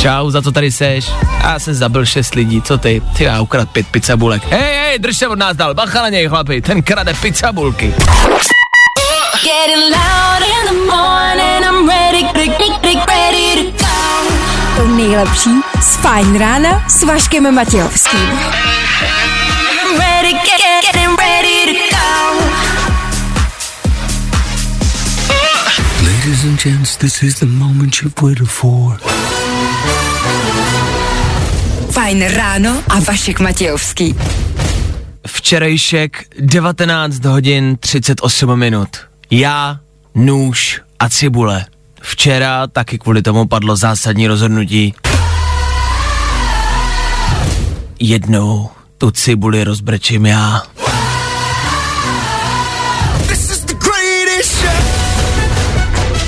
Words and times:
Čau, 0.00 0.30
za 0.30 0.42
co 0.42 0.52
tady 0.52 0.72
seš? 0.72 1.10
Já 1.42 1.58
jsem 1.58 1.74
zabil 1.74 2.06
šest 2.06 2.34
lidí, 2.34 2.62
co 2.62 2.78
ty? 2.78 3.02
Ty 3.16 3.24
já 3.24 3.40
ukrad 3.40 3.70
pět 3.70 3.86
pizzabulek. 3.86 4.42
Hej, 4.50 4.78
hej, 4.78 4.98
drž 4.98 5.16
se 5.16 5.28
od 5.28 5.38
nás 5.38 5.56
dál, 5.56 5.74
bacha 5.74 6.02
na 6.02 6.08
něj 6.08 6.28
chlapi, 6.28 6.60
ten 6.60 6.82
krade 6.82 7.14
pizzabulky. 7.14 7.94
To 14.76 14.88
nejlepší 14.88 15.50
z 15.80 15.96
Fajn 15.96 16.38
rána 16.38 16.84
s 16.88 17.02
Vaškem 17.02 17.54
Matějovským. 17.54 18.30
Ladies 26.02 26.44
and 26.44 26.62
gents, 26.62 26.96
this 26.96 27.22
is 27.22 27.38
the 27.38 27.46
moment 27.46 28.02
you've 28.02 28.22
waited 28.22 28.48
for. 28.48 28.98
Fajn 32.06 32.22
ráno 32.22 32.82
a 32.88 33.00
Vašek 33.00 33.40
Matějovský. 33.40 34.14
Včerejšek 35.26 36.24
19 36.40 37.24
hodin 37.24 37.76
38 37.76 38.58
minut. 38.58 38.88
Já, 39.30 39.80
nůž 40.14 40.80
a 40.98 41.08
cibule. 41.08 41.64
Včera 42.02 42.66
taky 42.66 42.98
kvůli 42.98 43.22
tomu 43.22 43.46
padlo 43.46 43.76
zásadní 43.76 44.26
rozhodnutí. 44.26 44.94
Jednou 48.00 48.70
tu 48.98 49.10
cibuli 49.10 49.64
rozbrečím 49.64 50.26
já. 50.26 50.62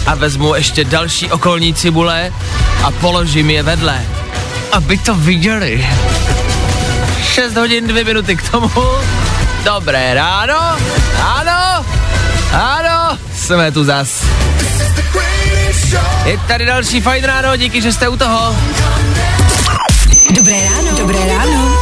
A 0.06 0.14
vezmu 0.14 0.54
ještě 0.54 0.84
další 0.84 1.30
okolní 1.30 1.74
cibule 1.74 2.32
a 2.84 2.90
položím 2.90 3.50
je 3.50 3.62
vedle, 3.62 4.06
aby 4.72 4.98
to 4.98 5.14
viděli. 5.14 5.88
6 7.22 7.56
hodin 7.56 7.86
2 7.86 8.04
minuty 8.04 8.36
k 8.36 8.50
tomu. 8.50 8.70
Dobré 9.64 10.14
ráno, 10.14 10.76
ano, 11.22 11.84
ano, 12.52 13.18
jsme 13.36 13.72
tu 13.72 13.84
zas. 13.84 14.24
Je 16.24 16.38
tady 16.38 16.66
další 16.66 17.00
fajn 17.00 17.24
ráno, 17.24 17.56
díky, 17.56 17.82
že 17.82 17.92
jste 17.92 18.08
u 18.08 18.16
toho. 18.16 18.56
Dobré 20.30 20.64
ráno. 20.64 20.98
Dobré 20.98 21.18
ráno. 21.26 21.77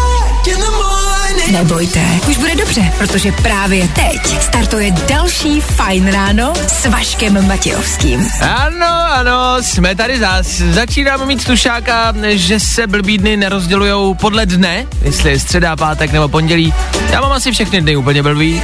Nebojte, 1.53 2.01
už 2.29 2.37
bude 2.37 2.55
dobře, 2.55 2.93
protože 2.99 3.33
právě 3.33 3.89
teď 3.89 4.43
startuje 4.43 4.91
další 4.91 5.61
Fajn 5.61 6.13
ráno 6.13 6.53
s 6.69 6.87
Vaškem 6.87 7.47
Matějovským. 7.47 8.29
Ano, 8.41 8.87
ano, 9.13 9.57
jsme 9.61 9.95
tady 9.95 10.19
zas. 10.19 10.47
Začínáme 10.47 11.27
mít 11.27 11.45
tušáka, 11.45 12.15
že 12.29 12.61
se 12.61 12.87
blbý 12.87 13.19
dny 13.19 13.37
nerozdělujou 13.37 14.15
podle 14.15 14.47
dne, 14.47 14.87
jestli 15.03 15.31
je 15.31 15.41
středa, 15.41 15.77
pátek 15.77 16.13
nebo 16.13 16.29
pondělí. 16.29 16.75
Já 17.11 17.21
mám 17.21 17.33
asi 17.33 17.53
všechny 17.53 17.81
dny 17.81 17.97
úplně 17.97 18.23
blbý. 18.23 18.63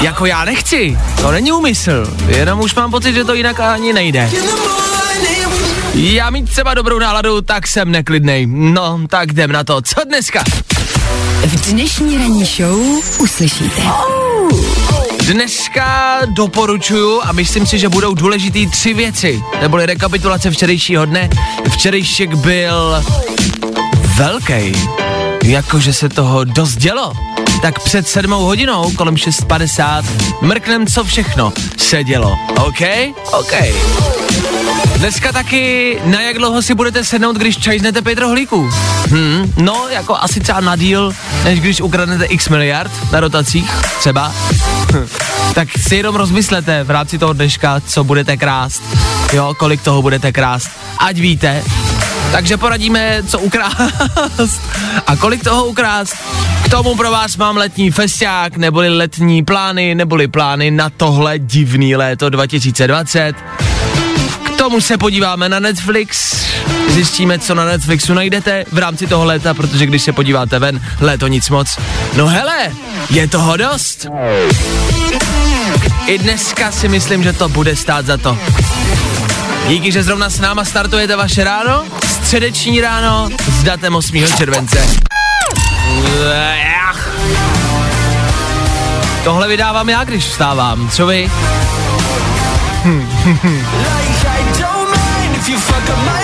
Jako 0.00 0.26
já 0.26 0.44
nechci, 0.44 0.98
to 1.20 1.30
není 1.30 1.52
úmysl, 1.52 2.16
jenom 2.28 2.60
už 2.60 2.74
mám 2.74 2.90
pocit, 2.90 3.14
že 3.14 3.24
to 3.24 3.34
jinak 3.34 3.60
ani 3.60 3.92
nejde. 3.92 4.30
Já 5.94 6.30
mít 6.30 6.50
třeba 6.50 6.74
dobrou 6.74 6.98
náladu, 6.98 7.40
tak 7.40 7.66
jsem 7.66 7.90
neklidnej. 7.90 8.46
No, 8.46 9.00
tak 9.08 9.32
jdem 9.32 9.52
na 9.52 9.64
to. 9.64 9.82
Co 9.82 10.04
dneska? 10.08 10.44
V 11.42 11.72
dnešní 11.72 12.18
ranní 12.18 12.44
show 12.44 12.80
uslyšíte. 13.18 13.82
Dneska 15.26 16.20
doporučuju 16.26 17.20
a 17.22 17.32
myslím 17.32 17.66
si, 17.66 17.78
že 17.78 17.88
budou 17.88 18.14
důležitý 18.14 18.66
tři 18.66 18.94
věci. 18.94 19.42
Neboli 19.60 19.86
rekapitulace 19.86 20.50
včerejšího 20.50 21.06
dne. 21.06 21.30
Včerejšek 21.70 22.34
byl 22.34 23.04
velký. 24.16 24.72
Jakože 25.44 25.92
se 25.92 26.08
toho 26.08 26.44
dost 26.44 26.76
dělo. 26.76 27.12
Tak 27.64 27.82
před 27.82 28.08
sedmou 28.08 28.44
hodinou, 28.44 28.90
kolem 28.90 29.14
6.50, 29.14 30.04
mrknem, 30.40 30.86
co 30.86 31.04
všechno 31.04 31.52
se 31.76 32.04
dělo. 32.04 32.38
OK? 32.56 32.80
OK. 33.32 33.52
Dneska 34.96 35.32
taky, 35.32 35.98
na 36.04 36.20
jak 36.20 36.38
dlouho 36.38 36.62
si 36.62 36.74
budete 36.74 37.04
sednout, 37.04 37.36
když 37.36 37.58
čajznete 37.58 38.02
pět 38.02 38.18
rohlíků? 38.18 38.70
Hmm, 39.10 39.52
no, 39.56 39.86
jako 39.90 40.16
asi 40.16 40.40
třeba 40.40 40.60
na 40.60 40.76
díl, 40.76 41.14
než 41.44 41.60
když 41.60 41.80
ukradnete 41.80 42.24
x 42.24 42.48
miliard 42.48 42.92
na 43.12 43.20
dotacích, 43.20 43.70
třeba. 43.98 44.32
Hm. 44.92 45.08
tak 45.54 45.68
si 45.78 45.96
jenom 45.96 46.14
rozmyslete 46.14 46.84
v 46.84 46.90
rámci 46.90 47.18
toho 47.18 47.32
dneška, 47.32 47.80
co 47.86 48.04
budete 48.04 48.36
krást. 48.36 48.82
Jo, 49.32 49.54
kolik 49.58 49.82
toho 49.82 50.02
budete 50.02 50.32
krást. 50.32 50.70
Ať 50.98 51.16
víte. 51.16 51.64
Takže 52.32 52.56
poradíme, 52.56 53.22
co 53.26 53.38
ukrást 53.38 54.60
a 55.06 55.16
kolik 55.16 55.44
toho 55.44 55.64
ukrást. 55.64 56.14
K 56.64 56.68
tomu 56.68 56.96
pro 56.96 57.10
vás 57.10 57.36
mám 57.36 57.56
letní 57.56 57.90
festiák, 57.90 58.56
neboli 58.56 58.88
letní 58.88 59.44
plány, 59.44 59.94
neboli 59.94 60.28
plány 60.28 60.70
na 60.70 60.90
tohle 60.90 61.38
divný 61.38 61.96
léto 61.96 62.30
2020 62.30 63.34
tomu 64.64 64.80
se 64.80 64.98
podíváme 64.98 65.48
na 65.48 65.60
Netflix, 65.60 66.36
zjistíme, 66.88 67.38
co 67.38 67.54
na 67.54 67.64
Netflixu 67.64 68.14
najdete 68.14 68.64
v 68.72 68.78
rámci 68.78 69.06
toho 69.06 69.24
léta, 69.24 69.54
protože 69.54 69.86
když 69.86 70.02
se 70.02 70.12
podíváte 70.12 70.58
ven, 70.58 70.80
léto 71.00 71.26
nic 71.26 71.50
moc. 71.50 71.78
No 72.16 72.26
hele, 72.26 72.72
je 73.10 73.28
toho 73.28 73.56
dost. 73.56 74.06
I 76.06 76.18
dneska 76.18 76.72
si 76.72 76.88
myslím, 76.88 77.22
že 77.22 77.32
to 77.32 77.48
bude 77.48 77.76
stát 77.76 78.06
za 78.06 78.16
to. 78.16 78.38
Díky, 79.68 79.92
že 79.92 80.02
zrovna 80.02 80.30
s 80.30 80.40
náma 80.40 80.64
startujete 80.64 81.16
vaše 81.16 81.44
ráno, 81.44 81.84
středeční 82.34 82.80
ráno 82.80 83.28
s 83.46 83.62
datem 83.62 83.94
8. 83.94 84.24
července. 84.38 84.86
Tohle 89.24 89.48
vydávám 89.48 89.88
já, 89.88 90.04
když 90.04 90.24
vstávám, 90.24 90.90
co 90.90 91.06
vy? 91.06 91.30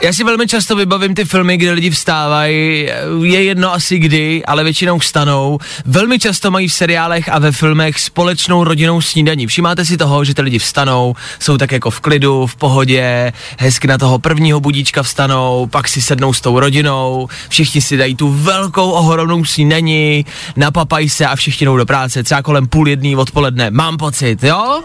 Já 0.00 0.12
si 0.12 0.24
velmi 0.24 0.46
často 0.46 0.76
vybavím 0.76 1.14
ty 1.14 1.24
filmy, 1.24 1.56
kde 1.56 1.72
lidi 1.72 1.90
vstávají, 1.90 2.88
je 3.22 3.44
jedno 3.44 3.72
asi 3.72 3.98
kdy, 3.98 4.44
ale 4.44 4.64
většinou 4.64 4.98
vstanou. 4.98 5.58
Velmi 5.86 6.18
často 6.18 6.50
mají 6.50 6.68
v 6.68 6.72
seriálech 6.72 7.28
a 7.28 7.38
ve 7.38 7.52
filmech 7.52 8.00
společnou 8.00 8.64
rodinnou 8.64 9.00
snídaní. 9.00 9.46
Všimáte 9.46 9.84
si 9.84 9.96
toho, 9.96 10.24
že 10.24 10.34
ty 10.34 10.42
lidi 10.42 10.58
vstanou, 10.58 11.14
jsou 11.38 11.58
tak 11.58 11.72
jako 11.72 11.90
v 11.90 12.00
klidu, 12.00 12.46
v 12.46 12.56
pohodě, 12.56 13.32
hezky 13.58 13.86
na 13.86 13.98
toho 13.98 14.18
prvního 14.18 14.60
budíčka 14.60 15.02
vstanou, 15.02 15.66
pak 15.70 15.88
si 15.88 16.02
sednou 16.02 16.32
s 16.32 16.40
tou 16.40 16.60
rodinou, 16.60 17.28
všichni 17.48 17.82
si 17.82 17.96
dají 17.96 18.14
tu 18.14 18.28
velkou 18.28 18.90
ohromnou 18.90 19.44
snídaní, 19.44 20.26
napapají 20.56 21.08
se 21.08 21.26
a 21.26 21.36
všichni 21.36 21.64
jdou 21.64 21.76
do 21.76 21.86
práce, 21.86 22.22
třeba 22.22 22.42
kolem 22.42 22.66
půl 22.66 22.88
jedný 22.88 23.16
odpoledne. 23.16 23.70
Mám 23.70 23.96
pocit, 23.96 24.42
jo? 24.42 24.82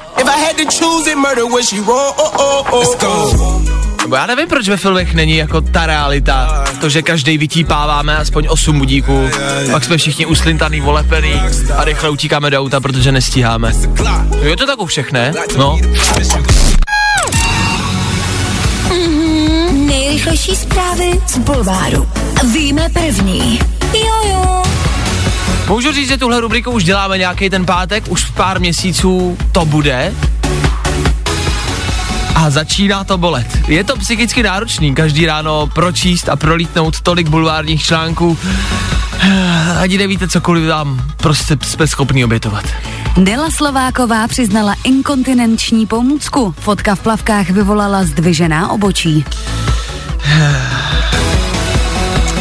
Nebo 4.02 4.16
já 4.16 4.26
nevím, 4.26 4.48
proč 4.48 4.70
ve 4.70 4.78
filmech 4.78 5.14
není 5.14 5.38
jako 5.38 5.62
ta 5.62 5.86
realita. 5.86 6.64
To, 6.82 6.90
že 6.90 7.02
každý 7.02 7.38
vytípáváme 7.38 8.18
aspoň 8.18 8.48
8 8.50 8.78
budíků, 8.78 9.30
pak 9.72 9.84
jsme 9.84 9.98
všichni 9.98 10.26
uslintaný, 10.26 10.82
volepený 10.82 11.42
a 11.78 11.84
rychle 11.84 12.10
utíkáme 12.10 12.50
do 12.50 12.60
auta, 12.60 12.80
protože 12.80 13.12
nestíháme. 13.12 13.74
Je 14.42 14.58
to 14.58 14.66
tak 14.66 14.82
u 14.82 14.86
všech, 14.86 15.12
ne? 15.12 15.34
No. 15.58 15.80
Mm-hmm, 18.90 19.86
nejrychlejší 19.86 20.56
zprávy 20.56 21.20
z 21.28 21.38
Bulváru. 21.38 22.10
Víme 22.54 22.90
první. 22.90 23.60
Jojo. 23.94 24.64
Můžu 25.68 25.92
říct, 25.92 26.08
že 26.08 26.18
tuhle 26.18 26.40
rubriku 26.40 26.72
už 26.72 26.84
děláme 26.84 27.18
nějaký 27.18 27.50
ten 27.50 27.66
pátek, 27.66 28.04
už 28.08 28.24
v 28.24 28.32
pár 28.32 28.60
měsíců 28.60 29.38
to 29.52 29.66
bude 29.66 30.14
a 32.42 32.50
začíná 32.50 33.04
to 33.04 33.18
bolet. 33.18 33.48
Je 33.68 33.84
to 33.84 33.98
psychicky 33.98 34.44
náročný 34.44 34.96
každý 34.96 35.26
ráno 35.26 35.68
pročíst 35.68 36.30
a 36.30 36.36
prolítnout 36.36 37.02
tolik 37.02 37.30
bulvárních 37.30 37.84
článků. 37.84 38.38
Ani 39.82 39.98
nevíte, 39.98 40.28
cokoliv 40.28 40.68
vám 40.68 41.02
prostě 41.18 41.58
jsme 41.62 41.88
schopni 41.88 42.26
obětovat. 42.26 42.66
Dela 43.18 43.52
Slováková 43.52 44.28
přiznala 44.28 44.76
inkontinenční 44.84 45.86
pomůcku. 45.86 46.56
Fotka 46.60 46.96
v 46.96 47.00
plavkách 47.00 47.50
vyvolala 47.50 48.04
zdvižená 48.04 48.72
obočí. 48.72 49.26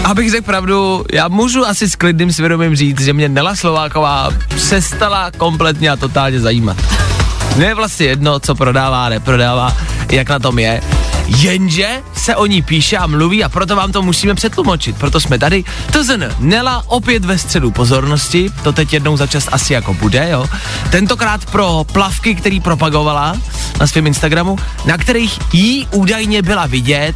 Abych 0.05 0.31
řekl 0.31 0.45
pravdu, 0.45 1.05
já 1.13 1.29
můžu 1.29 1.67
asi 1.67 1.91
s 1.91 1.97
klidným 1.97 2.33
svědomím 2.33 2.77
říct, 2.77 3.01
že 3.01 3.13
mě 3.13 3.29
Nela 3.29 3.57
Slováková 3.57 4.31
přestala 4.49 5.31
kompletně 5.31 5.91
a 5.91 5.97
totálně 5.97 6.41
zajímat. 6.41 7.10
Mně 7.57 7.67
je 7.67 7.75
vlastně 7.75 8.07
jedno, 8.07 8.41
co 8.41 8.55
prodává, 8.55 9.09
neprodává, 9.09 9.77
jak 10.11 10.29
na 10.29 10.39
tom 10.39 10.59
je. 10.59 10.81
Jenže 11.27 12.03
se 12.15 12.37
o 12.37 12.47
ní 12.47 12.63
píše 12.63 12.97
a 12.97 13.07
mluví 13.07 13.45
a 13.45 13.49
proto 13.49 13.77
vám 13.77 13.93
to 13.93 14.03
musíme 14.03 14.35
přetlumočit. 14.35 14.97
Proto 14.97 15.21
jsme 15.21 15.39
tady. 15.39 15.65
TZN 15.91 16.25
Nela 16.39 16.83
opět 16.87 17.25
ve 17.25 17.39
středu 17.39 17.71
pozornosti, 17.71 18.51
to 18.63 18.73
teď 18.73 18.93
jednou 18.93 19.17
za 19.17 19.27
čas 19.27 19.49
asi 19.53 19.73
jako 19.73 19.95
bude, 19.95 20.29
jo. 20.31 20.47
Tentokrát 20.91 21.45
pro 21.45 21.87
plavky, 21.93 22.35
který 22.35 22.61
propagovala 22.61 23.37
na 23.81 23.87
svém 23.87 24.07
Instagramu, 24.07 24.59
na 24.85 24.99
kterých 24.99 25.39
jí 25.53 25.89
údajně 25.93 26.43
byla 26.43 26.67
vidět 26.67 27.15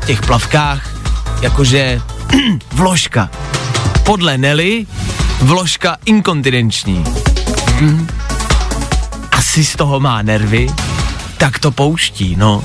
v 0.00 0.06
těch 0.06 0.22
plavkách, 0.22 0.94
jakože 1.40 2.00
vložka. 2.72 3.30
Podle 4.04 4.38
Nelly 4.38 4.86
vložka 5.40 5.96
inkontinenční. 6.04 7.04
Hm. 7.80 8.06
Asi 9.54 9.64
z 9.64 9.76
toho 9.76 10.00
má 10.00 10.22
nervy, 10.22 10.66
tak 11.38 11.58
to 11.58 11.70
pouští, 11.70 12.36
no. 12.36 12.62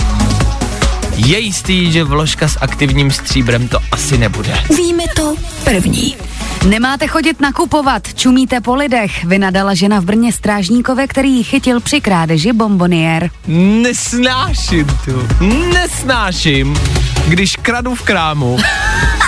Je 1.15 1.39
jistý, 1.39 1.91
že 1.91 2.03
vložka 2.03 2.47
s 2.47 2.57
aktivním 2.61 3.11
stříbrem 3.11 3.67
to 3.67 3.79
asi 3.91 4.17
nebude. 4.17 4.63
Víme 4.77 5.03
to 5.15 5.35
první. 5.63 6.15
Nemáte 6.67 7.07
chodit 7.07 7.41
nakupovat, 7.41 8.13
čumíte 8.13 8.61
po 8.61 8.75
lidech, 8.75 9.25
vynadala 9.25 9.73
žena 9.73 9.99
v 9.99 10.05
Brně 10.05 10.33
strážníkové, 10.33 11.07
který 11.07 11.31
ji 11.31 11.43
chytil 11.43 11.79
při 11.79 12.01
krádeži 12.01 12.53
bombonier. 12.53 13.29
Nesnáším 13.47 14.87
tu, 15.05 15.27
nesnáším, 15.73 16.79
když 17.27 17.55
kradu 17.55 17.95
v 17.95 18.01
krámu 18.01 18.57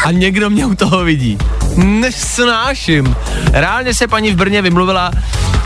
a 0.05 0.11
někdo 0.11 0.49
mě 0.49 0.65
u 0.65 0.75
toho 0.75 1.03
vidí. 1.03 1.37
Nesnáším. 1.75 3.15
Reálně 3.51 3.93
se 3.93 4.07
paní 4.07 4.31
v 4.31 4.35
Brně 4.35 4.61
vymluvila 4.61 5.11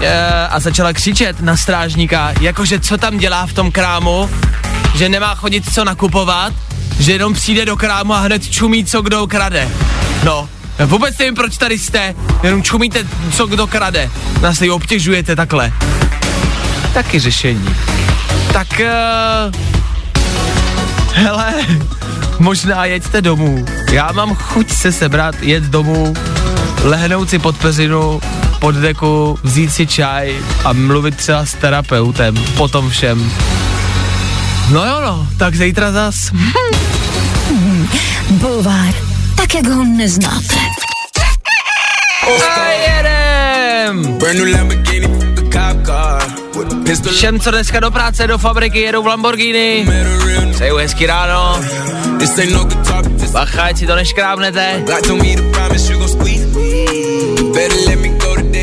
e, 0.01 0.47
a 0.47 0.59
začala 0.59 0.93
křičet 0.93 1.41
na 1.41 1.57
strážníka, 1.57 2.33
jakože 2.41 2.79
co 2.79 2.97
tam 2.97 3.17
dělá 3.17 3.45
v 3.47 3.53
tom 3.53 3.71
krámu, 3.71 4.29
že 4.95 5.09
nemá 5.09 5.35
chodit 5.35 5.73
co 5.73 5.83
nakupovat, 5.83 6.53
že 6.99 7.11
jenom 7.11 7.33
přijde 7.33 7.65
do 7.65 7.75
krámu 7.75 8.13
a 8.13 8.19
hned 8.19 8.49
čumí, 8.49 8.85
co 8.85 9.01
kdo 9.01 9.27
krade. 9.27 9.69
No, 10.23 10.49
vůbec 10.85 11.17
nevím, 11.17 11.35
proč 11.35 11.57
tady 11.57 11.79
jste, 11.79 12.15
jenom 12.43 12.63
čumíte, 12.63 13.07
co 13.31 13.47
kdo 13.47 13.67
krade. 13.67 14.11
Nás 14.41 14.59
tady 14.59 14.71
obtěžujete 14.71 15.35
takhle. 15.35 15.73
Taky 16.93 17.19
řešení. 17.19 17.75
Tak, 18.53 18.67
uh, 18.79 19.61
hele, 21.13 21.53
možná 22.39 22.85
jeďte 22.85 23.21
domů. 23.21 23.65
Já 23.91 24.11
mám 24.11 24.35
chuť 24.35 24.71
se 24.71 24.91
sebrat, 24.91 25.35
jet 25.41 25.63
domů, 25.63 26.13
lehnout 26.83 27.29
si 27.29 27.39
pod 27.39 27.57
peřinu, 27.57 28.21
pod 28.59 28.75
deku, 28.75 29.39
vzít 29.43 29.73
si 29.73 29.87
čaj 29.87 30.35
a 30.63 30.73
mluvit 30.73 31.15
třeba 31.15 31.45
s 31.45 31.53
terapeutem 31.53 32.35
po 32.57 32.67
tom 32.67 32.89
všem. 32.89 33.31
No 34.71 34.85
jo 34.85 35.01
no, 35.01 35.27
tak 35.37 35.55
zítra 35.55 35.91
zas. 35.91 36.31
Bulvár, 38.29 38.93
tak 39.35 39.55
jak 39.55 39.67
ho 39.67 39.83
neznáte. 39.83 40.55
A 42.25 42.67
jedem! 42.67 44.17
Všem, 47.11 47.39
co 47.39 47.51
dneska 47.51 47.79
do 47.79 47.91
práce, 47.91 48.27
do 48.27 48.37
fabriky 48.37 48.79
jedou 48.79 49.03
v 49.03 49.07
Lamborghini, 49.07 49.87
přeju 50.51 50.75
hezký 50.75 51.05
ráno. 51.05 51.59
Bacha, 53.31 53.75
si 53.75 53.87
to 53.87 53.95
neškrábnete. 53.95 54.83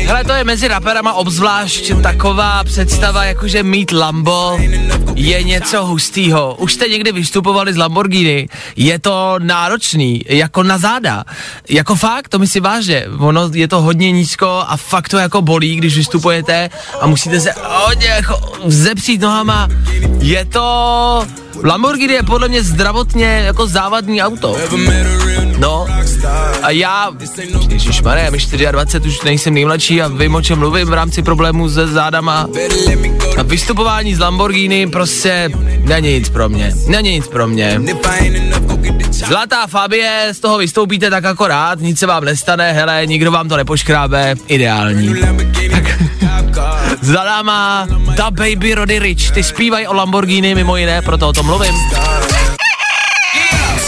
Hele, 0.05 0.23
to 0.23 0.33
je 0.33 0.43
mezi 0.43 0.67
raperama 0.67 1.13
obzvlášť 1.13 1.91
taková 2.03 2.63
představa, 2.63 3.23
jakože 3.23 3.63
mít 3.63 3.91
Lambo 3.91 4.59
je 5.15 5.43
něco 5.43 5.85
hustýho. 5.85 6.55
Už 6.59 6.73
jste 6.73 6.87
někdy 6.87 7.11
vystupovali 7.11 7.73
z 7.73 7.77
Lamborghini, 7.77 8.47
je 8.75 8.99
to 8.99 9.35
náročný, 9.39 10.21
jako 10.29 10.63
na 10.63 10.77
záda. 10.77 11.23
Jako 11.69 11.95
fakt, 11.95 12.27
to 12.27 12.39
si 12.45 12.59
vážně, 12.59 13.05
ono 13.19 13.49
je 13.53 13.67
to 13.67 13.81
hodně 13.81 14.11
nízko 14.11 14.63
a 14.67 14.77
fakt 14.77 15.09
to 15.09 15.17
jako 15.17 15.41
bolí, 15.41 15.75
když 15.75 15.97
vystupujete 15.97 16.69
a 17.01 17.07
musíte 17.07 17.39
se 17.39 17.53
hodně 17.85 18.07
jako 18.07 18.39
vzepřít 18.65 19.21
nohama. 19.21 19.67
Je 20.19 20.45
to... 20.45 21.27
Lamborghini 21.63 22.13
je 22.13 22.23
podle 22.23 22.47
mě 22.47 22.63
zdravotně 22.63 23.25
jako 23.25 23.67
závadný 23.67 24.21
auto. 24.21 24.57
No, 25.57 25.87
a 26.63 26.69
já, 26.69 27.11
ježišmarja, 27.69 28.29
mi 28.29 28.37
24, 28.71 29.09
už 29.09 29.21
nejsem 29.21 29.53
nejmladší 29.53 30.01
a 30.01 30.07
vím, 30.07 30.35
o 30.35 30.41
čem 30.41 30.59
mluvím 30.59 30.87
v 30.87 30.93
rámci 30.93 31.21
problémů 31.21 31.69
se 31.69 31.87
zádama. 31.87 32.47
A 33.37 33.41
vystupování 33.43 34.15
z 34.15 34.19
Lamborghini 34.19 34.87
prostě 34.87 35.49
není 35.83 36.13
nic 36.13 36.29
pro 36.29 36.49
mě. 36.49 36.73
Není 36.87 37.11
nic 37.11 37.27
pro 37.27 37.47
mě. 37.47 37.81
Zlatá 39.11 39.67
Fabie, 39.67 40.29
z 40.31 40.39
toho 40.39 40.57
vystoupíte 40.57 41.09
tak 41.09 41.25
akorát, 41.25 41.79
nic 41.79 41.99
se 41.99 42.07
vám 42.07 42.25
nestane, 42.25 42.73
hele, 42.73 43.01
nikdo 43.05 43.31
vám 43.31 43.49
to 43.49 43.57
nepoškrábe, 43.57 44.35
ideální. 44.47 45.15
Tak 45.71 45.83
za 47.01 47.23
náma 47.23 47.87
Da 48.15 48.31
Baby 48.31 48.73
Roddy 48.73 48.99
Rich, 48.99 49.31
ty 49.31 49.43
zpívají 49.43 49.87
o 49.87 49.93
Lamborghini 49.93 50.55
mimo 50.55 50.77
jiné, 50.77 51.01
proto 51.01 51.27
o 51.27 51.33
tom 51.33 51.45
mluvím. 51.45 51.73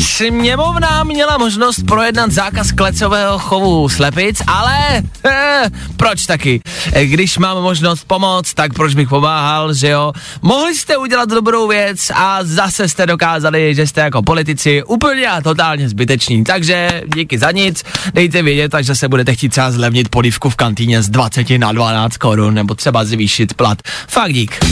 Sněmovna 0.00 1.04
měla 1.04 1.38
možnost 1.38 1.82
projednat 1.86 2.30
zákaz 2.32 2.72
klecového 2.72 3.38
chovu 3.38 3.88
slepic, 3.88 4.42
ale 4.46 5.02
eh, 5.26 5.70
proč 5.96 6.26
taky? 6.26 6.60
Eh, 6.92 7.06
Když 7.06 7.38
mám 7.38 7.62
možnost 7.62 8.04
pomoct, 8.06 8.54
tak 8.54 8.72
proč 8.72 8.94
bych 8.94 9.08
pomáhal, 9.08 9.74
že 9.74 9.88
jo? 9.88 10.12
Mohli 10.42 10.74
jste 10.76 10.96
udělat 10.96 11.28
dobrou 11.28 11.68
věc 11.68 12.10
a 12.14 12.38
zase 12.42 12.88
jste 12.88 13.06
dokázali, 13.06 13.74
že 13.74 13.86
jste 13.86 14.00
jako 14.00 14.22
politici 14.22 14.82
úplně 14.82 15.26
a 15.28 15.40
totálně 15.40 15.88
zbyteční. 15.88 16.44
Takže 16.44 17.02
díky 17.14 17.38
za 17.38 17.50
nic, 17.50 17.84
dejte 18.14 18.42
vědět, 18.42 18.74
až 18.74 18.86
zase 18.86 19.08
budete 19.08 19.34
chtít 19.34 19.48
třeba 19.48 19.70
zlevnit 19.70 20.08
polivku 20.08 20.50
v 20.50 20.56
kantýně 20.56 21.02
z 21.02 21.08
20 21.08 21.50
na 21.58 21.72
12 21.72 22.16
korun, 22.16 22.54
nebo 22.54 22.74
třeba 22.74 23.04
zvýšit 23.04 23.54
plat. 23.54 23.78
Fakt 24.08 24.32
dík. 24.32 24.64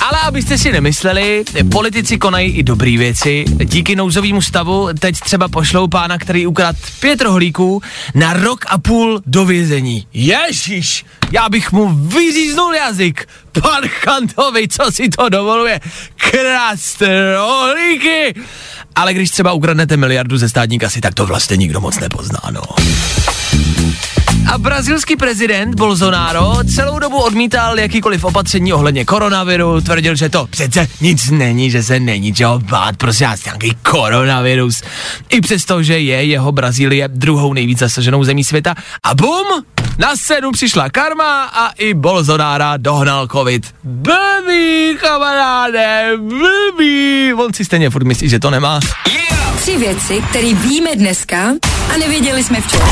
Ale 0.00 0.18
abyste 0.26 0.58
si 0.58 0.72
nemysleli, 0.72 1.44
politici 1.70 2.18
konají 2.18 2.50
i 2.50 2.62
dobré 2.62 2.96
věci. 2.98 3.44
Díky 3.64 3.96
nouzovému 3.96 4.42
stavu 4.42 4.88
teď 4.98 5.20
třeba 5.20 5.48
pošlou 5.48 5.88
pána, 5.88 6.18
který 6.18 6.46
ukradl 6.46 6.78
pět 7.00 7.20
rohlíků 7.20 7.82
na 8.14 8.32
rok 8.32 8.64
a 8.68 8.78
půl 8.78 9.22
do 9.26 9.44
vězení. 9.44 10.06
Ježíš, 10.14 11.04
já 11.32 11.48
bych 11.48 11.72
mu 11.72 11.88
vyříznul 11.94 12.74
jazyk. 12.74 13.28
Pan 13.52 13.88
Chantovi, 13.88 14.68
co 14.68 14.92
si 14.92 15.08
to 15.08 15.28
dovoluje? 15.28 15.80
Krást 16.16 17.02
rohlíky! 17.34 18.34
Ale 18.94 19.14
když 19.14 19.30
třeba 19.30 19.52
ukradnete 19.52 19.96
miliardu 19.96 20.38
ze 20.38 20.48
státní 20.48 20.78
kasy, 20.78 21.00
tak 21.00 21.14
to 21.14 21.26
vlastně 21.26 21.56
nikdo 21.56 21.80
moc 21.80 21.98
nepozná, 21.98 22.40
no. 22.50 22.62
A 24.52 24.58
brazilský 24.58 25.16
prezident 25.16 25.74
Bolsonaro 25.74 26.52
celou 26.74 26.98
dobu 26.98 27.22
odmítal 27.22 27.78
jakýkoliv 27.78 28.24
opatření 28.24 28.72
ohledně 28.72 29.04
koronaviru, 29.04 29.80
tvrdil, 29.80 30.16
že 30.16 30.28
to 30.28 30.46
přece 30.46 30.88
nic 31.00 31.30
není, 31.30 31.70
že 31.70 31.82
se 31.82 32.00
není 32.00 32.34
čeho 32.34 32.58
bát, 32.58 32.96
prostě 32.96 33.24
já 33.24 33.36
nějaký 33.44 33.76
koronavirus. 33.90 34.82
I 35.30 35.40
přesto, 35.40 35.82
že 35.82 35.98
je 35.98 36.24
jeho 36.24 36.52
Brazílie 36.52 37.08
druhou 37.08 37.52
nejvíc 37.52 37.78
zasaženou 37.78 38.24
zemí 38.24 38.44
světa 38.44 38.74
a 39.02 39.14
bum, 39.14 39.46
na 39.98 40.16
scénu 40.16 40.52
přišla 40.52 40.90
karma 40.90 41.44
a 41.44 41.68
i 41.68 41.94
Bolsonaro 41.94 42.64
dohnal 42.76 43.28
covid. 43.28 43.66
Blbý, 43.84 44.96
kamaráde, 45.00 46.12
blbý. 46.16 47.34
On 47.34 47.52
si 47.52 47.64
stejně 47.64 47.90
furt 47.90 48.04
myslí, 48.04 48.28
že 48.28 48.38
to 48.38 48.50
nemá. 48.50 48.80
Tři 49.56 49.76
věci, 49.76 50.22
které 50.30 50.54
víme 50.54 50.96
dneska 50.96 51.52
a 51.94 51.96
nevěděli 51.98 52.44
jsme 52.44 52.60
včera. 52.60 52.86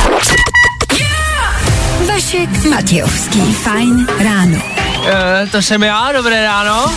Vašek 2.09 2.65
Matějovský. 2.65 3.41
Fajn 3.55 4.07
ráno. 4.25 4.63
E, 5.07 5.47
to 5.47 5.63
jsem 5.63 5.83
já, 5.83 6.13
dobré 6.13 6.45
ráno. 6.45 6.93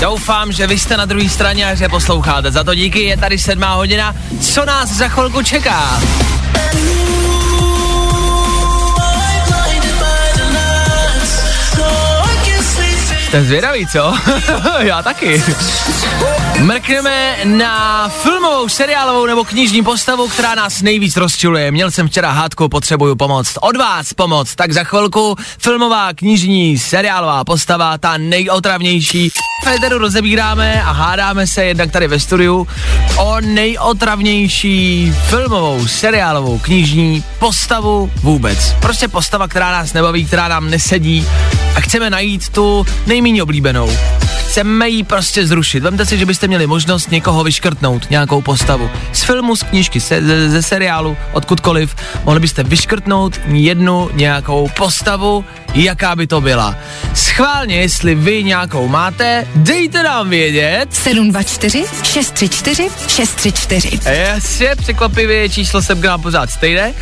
Doufám, 0.00 0.52
že 0.52 0.66
vy 0.66 0.78
jste 0.78 0.96
na 0.96 1.04
druhé 1.04 1.28
straně 1.28 1.70
a 1.70 1.74
že 1.74 1.88
posloucháte. 1.88 2.50
Za 2.50 2.64
to 2.64 2.74
díky, 2.74 3.02
je 3.02 3.16
tady 3.16 3.38
sedmá 3.38 3.74
hodina. 3.74 4.16
Co 4.40 4.64
nás 4.64 4.88
za 4.90 5.08
chvilku 5.08 5.42
čeká? 5.42 6.00
Jste 13.32 13.44
zvědaví, 13.44 13.86
co? 13.86 14.14
Já 14.78 15.02
taky. 15.02 15.42
Mrkneme 16.60 17.36
na 17.44 18.08
filmovou, 18.08 18.68
seriálovou 18.68 19.26
nebo 19.26 19.44
knižní 19.44 19.82
postavu, 19.82 20.28
která 20.28 20.54
nás 20.54 20.82
nejvíc 20.82 21.16
rozčiluje. 21.16 21.70
Měl 21.70 21.90
jsem 21.90 22.08
včera 22.08 22.30
hádku, 22.30 22.68
potřebuju 22.68 23.16
pomoc. 23.16 23.58
Od 23.60 23.76
vás 23.76 24.14
pomoc. 24.14 24.54
Tak 24.54 24.72
za 24.72 24.84
chvilku 24.84 25.36
filmová, 25.58 26.12
knižní, 26.14 26.78
seriálová 26.78 27.44
postava, 27.44 27.98
ta 27.98 28.16
nejotravnější. 28.16 29.30
Federu 29.64 29.98
rozebíráme 29.98 30.82
a 30.82 30.92
hádáme 30.92 31.46
se 31.46 31.64
jednak 31.64 31.90
tady 31.90 32.08
ve 32.08 32.20
studiu 32.20 32.68
o 33.16 33.40
nejotravnější 33.40 35.12
filmovou, 35.26 35.86
seriálovou, 35.86 36.58
knižní 36.58 37.24
postavu 37.38 38.10
vůbec. 38.22 38.74
Prostě 38.80 39.08
postava, 39.08 39.48
která 39.48 39.72
nás 39.72 39.92
nebaví, 39.92 40.26
která 40.26 40.48
nám 40.48 40.70
nesedí 40.70 41.26
chceme 41.92 42.10
najít 42.10 42.48
tu 42.48 42.86
nejméně 43.06 43.42
oblíbenou. 43.42 43.90
Chceme 44.52 44.88
ji 44.88 45.04
prostě 45.04 45.46
zrušit. 45.46 45.82
Vemte 45.82 46.06
si, 46.06 46.18
že 46.18 46.26
byste 46.26 46.48
měli 46.48 46.66
možnost 46.66 47.10
někoho 47.10 47.44
vyškrtnout, 47.44 48.10
nějakou 48.10 48.42
postavu. 48.42 48.90
Z 49.12 49.22
filmu, 49.22 49.56
z 49.56 49.62
knížky, 49.62 50.00
se, 50.00 50.22
ze, 50.22 50.50
ze 50.50 50.62
seriálu, 50.62 51.16
odkudkoliv. 51.32 51.96
Mohli 52.24 52.40
byste 52.40 52.62
vyškrtnout 52.62 53.40
jednu 53.46 54.10
nějakou 54.14 54.68
postavu, 54.76 55.44
jaká 55.74 56.16
by 56.16 56.26
to 56.26 56.40
byla. 56.40 56.76
Schválně, 57.14 57.76
jestli 57.76 58.14
vy 58.14 58.44
nějakou 58.44 58.88
máte, 58.88 59.48
dejte 59.54 60.02
nám 60.02 60.30
vědět. 60.30 60.88
724 60.90 61.84
634 62.02 62.88
634. 63.08 64.00
Jasně, 64.04 64.70
překvapivě 64.78 65.48
číslo 65.48 65.82
jsem 65.82 66.00
k 66.00 66.04
nám 66.04 66.22
pořád 66.22 66.50
stejné. 66.50 66.94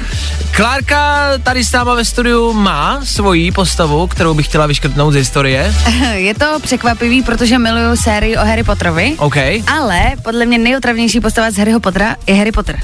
Klárka 0.50 1.28
tady 1.42 1.64
s 1.64 1.72
náma 1.72 1.94
ve 1.94 2.04
studiu 2.04 2.52
má 2.52 3.00
svoji 3.04 3.52
postavu, 3.52 4.06
kterou 4.06 4.34
bych 4.34 4.46
chtěla 4.46 4.66
vyškrtnout 4.66 5.12
z 5.12 5.16
historie. 5.16 5.74
Je 6.14 6.34
to 6.34 6.60
překvapivý, 6.62 7.22
protože 7.22 7.39
miluju 7.58 7.96
sérii 7.96 8.36
o 8.36 8.40
Harry 8.44 8.64
Potterovi. 8.64 9.14
OK. 9.18 9.36
Ale 9.72 10.00
podle 10.22 10.46
mě 10.46 10.58
nejotravnější 10.58 11.20
postava 11.20 11.50
z 11.50 11.56
Harryho 11.56 11.80
Pottera 11.80 12.16
je 12.26 12.34
Harry 12.34 12.52
Potter. 12.52 12.80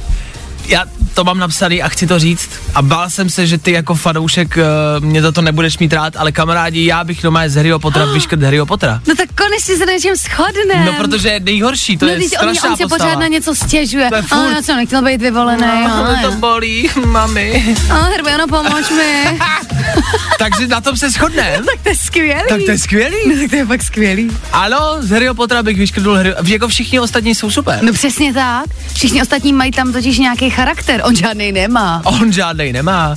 Já 0.69 0.85
to 1.15 1.25
mám 1.25 1.39
napsaný 1.39 1.83
a 1.83 1.89
chci 1.89 2.07
to 2.07 2.19
říct. 2.19 2.51
A 2.75 2.83
bál 2.83 3.11
jsem 3.11 3.31
se, 3.31 3.47
že 3.47 3.59
ty 3.59 3.73
jako 3.73 3.95
fanoušek 3.95 4.57
uh, 4.57 5.05
mě 5.05 5.23
za 5.23 5.33
to 5.33 5.43
nebudeš 5.43 5.79
mít 5.79 5.93
rád, 5.93 6.17
ale 6.17 6.33
kamarádi, 6.33 6.87
já 6.87 7.05
bych 7.05 7.23
doma 7.23 7.49
z 7.49 7.55
Harryho 7.55 7.79
Pottera 7.79 8.05
vyškrt 8.05 8.43
Harryho 8.43 8.67
Pottera. 8.67 9.01
No 9.09 9.15
tak 9.15 9.29
konečně 9.37 9.77
se 9.77 9.87
na 9.87 9.93
něčem 9.93 10.17
shodne. 10.17 10.85
No 10.87 10.93
protože 10.93 11.29
je 11.29 11.41
nejhorší, 11.41 11.97
to 11.97 12.07
no, 12.07 12.13
je 12.13 12.19
teď 12.19 12.25
on, 12.25 12.31
strašná 12.55 12.71
on 12.71 12.77
se 12.77 12.83
postava. 12.83 13.05
pořád 13.05 13.21
na 13.21 13.27
něco 13.27 13.55
stěžuje. 13.55 14.09
To 14.09 14.15
je 14.17 14.23
furt. 14.23 14.39
Ale 14.39 14.53
já 14.53 14.63
jsem 14.63 14.77
nechtěl 14.77 15.03
být 15.05 15.21
vyvolený. 15.23 15.63
No, 15.85 15.97
ale- 15.97 16.19
to 16.23 16.31
bolí, 16.33 16.91
mami. 17.07 17.77
A 17.91 17.95
Hermiona, 17.95 18.47
pomož 18.47 18.91
mi. 18.91 19.39
Takže 20.39 20.67
na 20.67 20.81
tom 20.81 20.97
se 20.97 21.11
shodneme. 21.11 21.67
tak 21.67 21.81
to 21.83 21.89
je 21.89 21.97
skvělý. 21.97 22.49
Tak 22.49 22.61
to 22.65 22.71
je 22.71 22.79
skvělý. 22.79 23.17
No, 23.29 23.41
tak 23.41 23.51
to 23.51 23.57
je 23.57 23.67
fakt 23.67 23.83
skvělý. 23.83 24.31
Ano, 24.53 24.97
z 25.01 25.11
Harryho 25.11 25.35
Pottera 25.35 25.63
bych 25.63 25.79
vyškrtnul 25.79 26.17
Harry, 26.17 26.35
jako 26.45 26.69
všichni 26.69 27.01
ostatní 27.01 27.35
jsou 27.35 27.51
super. 27.51 27.79
No 27.83 27.93
přesně 27.93 28.35
tak. 28.35 28.65
Všichni 28.95 29.23
ostatní 29.23 29.53
mají 29.53 29.71
tam 29.71 29.93
totiž 29.93 30.19
nějaký 30.19 30.51
charakter. 30.51 31.01
On 31.05 31.17
žádný 31.17 31.53
nemá. 31.53 32.03
On 32.05 32.33
žádnej 32.33 32.73
nemá. 32.73 33.17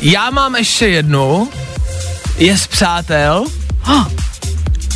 Já 0.00 0.30
mám 0.30 0.56
ještě 0.56 0.86
jednu, 0.86 1.48
je 2.38 2.58
z 2.58 2.66
přátel. 2.66 3.44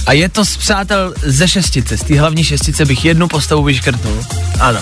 A 0.07 0.13
je 0.13 0.29
to 0.29 0.45
z 0.45 0.57
přátel 0.57 1.15
ze 1.23 1.49
šestice. 1.49 1.99
Z 1.99 2.03
té 2.03 2.21
hlavní 2.21 2.45
šestice 2.45 2.85
bych 2.85 3.05
jednu 3.05 3.29
postavu 3.29 3.63
vyškrtnul. 3.63 4.25
Ano, 4.61 4.81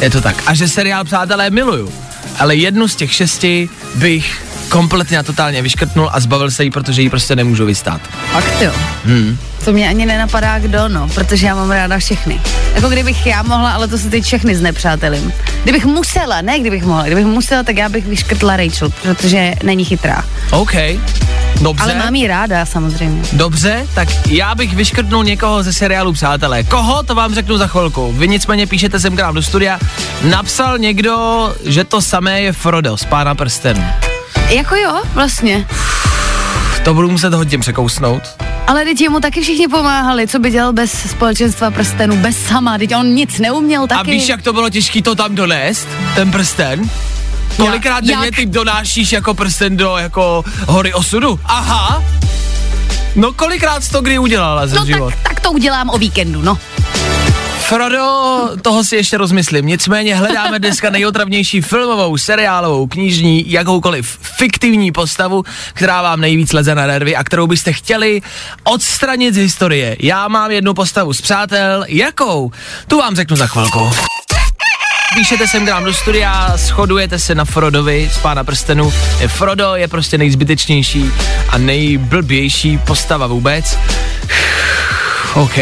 je 0.00 0.10
to 0.10 0.20
tak. 0.20 0.42
A 0.46 0.54
že 0.54 0.68
seriál 0.68 1.04
Přátelé 1.04 1.50
miluju. 1.50 1.92
Ale 2.38 2.56
jednu 2.56 2.88
z 2.88 2.96
těch 2.96 3.14
šesti 3.14 3.68
bych 3.94 4.45
kompletně 4.68 5.18
a 5.18 5.22
totálně 5.22 5.62
vyškrtnul 5.62 6.10
a 6.12 6.20
zbavil 6.20 6.50
se 6.50 6.64
jí, 6.64 6.70
protože 6.70 7.02
ji 7.02 7.10
prostě 7.10 7.36
nemůžu 7.36 7.66
vystát. 7.66 8.00
Fakt 8.32 8.60
jo. 8.60 8.72
Hmm. 9.04 9.38
To 9.64 9.72
mě 9.72 9.88
ani 9.88 10.06
nenapadá 10.06 10.58
kdo, 10.58 10.88
no, 10.88 11.08
protože 11.14 11.46
já 11.46 11.54
mám 11.54 11.70
ráda 11.70 11.98
všechny. 11.98 12.40
Jako 12.74 12.88
kdybych 12.88 13.26
já 13.26 13.42
mohla, 13.42 13.70
ale 13.70 13.88
to 13.88 13.98
se 13.98 14.10
teď 14.10 14.24
všechny 14.24 14.56
znepřátelím. 14.56 15.32
Kdybych 15.62 15.84
musela, 15.84 16.40
ne 16.40 16.58
kdybych 16.58 16.84
mohla, 16.84 17.04
kdybych 17.04 17.26
musela, 17.26 17.62
tak 17.62 17.76
já 17.76 17.88
bych 17.88 18.06
vyškrtla 18.06 18.56
Rachel, 18.56 18.90
protože 19.02 19.54
není 19.62 19.84
chytrá. 19.84 20.24
OK. 20.50 20.72
Dobře. 21.60 21.82
Ale 21.82 21.94
mám 21.94 22.14
jí 22.14 22.26
ráda, 22.26 22.66
samozřejmě. 22.66 23.22
Dobře, 23.32 23.86
tak 23.94 24.08
já 24.28 24.54
bych 24.54 24.74
vyškrtnul 24.74 25.24
někoho 25.24 25.62
ze 25.62 25.72
seriálu 25.72 26.12
Přátelé. 26.12 26.64
Koho, 26.64 27.02
to 27.02 27.14
vám 27.14 27.34
řeknu 27.34 27.58
za 27.58 27.66
chvilku. 27.66 28.12
Vy 28.12 28.28
nicméně 28.28 28.66
píšete 28.66 29.00
sem 29.00 29.16
k 29.16 29.20
nám 29.20 29.34
do 29.34 29.42
studia. 29.42 29.78
Napsal 30.22 30.78
někdo, 30.78 31.54
že 31.64 31.84
to 31.84 32.02
samé 32.02 32.40
je 32.40 32.52
Frodo 32.52 32.96
z 32.96 33.04
Pána 33.04 33.34
prstenů. 33.34 33.84
Jako 34.50 34.74
jo, 34.76 35.02
vlastně. 35.14 35.66
To 36.84 36.94
budu 36.94 37.10
muset 37.10 37.34
hodně 37.34 37.58
překousnout. 37.58 38.22
Ale 38.66 38.84
teď 38.84 39.00
jemu 39.00 39.20
taky 39.20 39.40
všichni 39.42 39.68
pomáhali, 39.68 40.28
co 40.28 40.38
by 40.38 40.50
dělal 40.50 40.72
bez 40.72 41.10
společenstva 41.10 41.70
prstenů, 41.70 42.16
bez 42.16 42.46
sama, 42.46 42.78
teď 42.78 42.94
on 42.96 43.06
nic 43.06 43.38
neuměl 43.38 43.86
taky. 43.86 44.00
A 44.00 44.02
víš, 44.02 44.28
jak 44.28 44.42
to 44.42 44.52
bylo 44.52 44.70
těžké 44.70 45.02
to 45.02 45.14
tam 45.14 45.34
donést, 45.34 45.88
ten 46.14 46.30
prsten? 46.30 46.90
Kolikrát 47.56 48.04
Jak? 48.04 48.18
denně 48.20 48.32
ty 48.32 48.46
donášíš 48.46 49.12
jako 49.12 49.34
prsten 49.34 49.76
do 49.76 49.96
jako 49.96 50.44
hory 50.66 50.94
osudu? 50.94 51.40
Aha. 51.44 52.02
No 53.16 53.32
kolikrát 53.32 53.84
jsi 53.84 53.90
to 53.90 54.00
kdy 54.02 54.18
udělala 54.18 54.66
za 54.66 54.76
No 54.80 54.86
život? 54.86 55.10
tak, 55.10 55.22
tak 55.28 55.40
to 55.40 55.50
udělám 55.52 55.90
o 55.90 55.98
víkendu, 55.98 56.42
no. 56.42 56.58
Frodo, 57.68 58.50
toho 58.62 58.84
si 58.84 58.96
ještě 58.96 59.18
rozmyslím. 59.18 59.66
Nicméně 59.66 60.16
hledáme 60.16 60.58
dneska 60.58 60.90
nejotravnější 60.90 61.60
filmovou, 61.60 62.16
seriálovou, 62.16 62.86
knižní, 62.86 63.50
jakoukoliv 63.50 64.18
fiktivní 64.22 64.92
postavu, 64.92 65.42
která 65.74 66.02
vám 66.02 66.20
nejvíc 66.20 66.52
leze 66.52 66.74
na 66.74 66.86
nervy 66.86 67.16
a 67.16 67.24
kterou 67.24 67.46
byste 67.46 67.72
chtěli 67.72 68.22
odstranit 68.64 69.34
z 69.34 69.36
historie. 69.36 69.96
Já 70.00 70.28
mám 70.28 70.50
jednu 70.50 70.74
postavu 70.74 71.12
z 71.12 71.20
přátel. 71.20 71.84
Jakou? 71.88 72.50
Tu 72.88 72.98
vám 72.98 73.16
řeknu 73.16 73.36
za 73.36 73.46
chvilku. 73.46 73.90
Píšete 75.14 75.48
sem 75.48 75.66
k 75.66 75.68
nám 75.68 75.84
do 75.84 75.94
studia, 75.94 76.52
shodujete 76.56 77.18
se 77.18 77.34
na 77.34 77.44
Frodovi 77.44 78.10
z 78.12 78.18
Pána 78.18 78.44
prstenu. 78.44 78.92
Frodo 79.26 79.74
je 79.74 79.88
prostě 79.88 80.18
nejzbytečnější 80.18 81.10
a 81.48 81.58
nejblbější 81.58 82.78
postava 82.78 83.26
vůbec. 83.26 83.78
OK. 85.34 85.58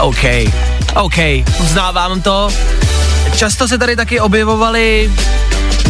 OK, 0.00 0.24
OK, 0.96 1.18
uznávám 1.60 2.22
to. 2.22 2.48
Často 3.36 3.68
se 3.68 3.78
tady 3.78 3.96
taky 3.96 4.20
objevovaly 4.20 5.10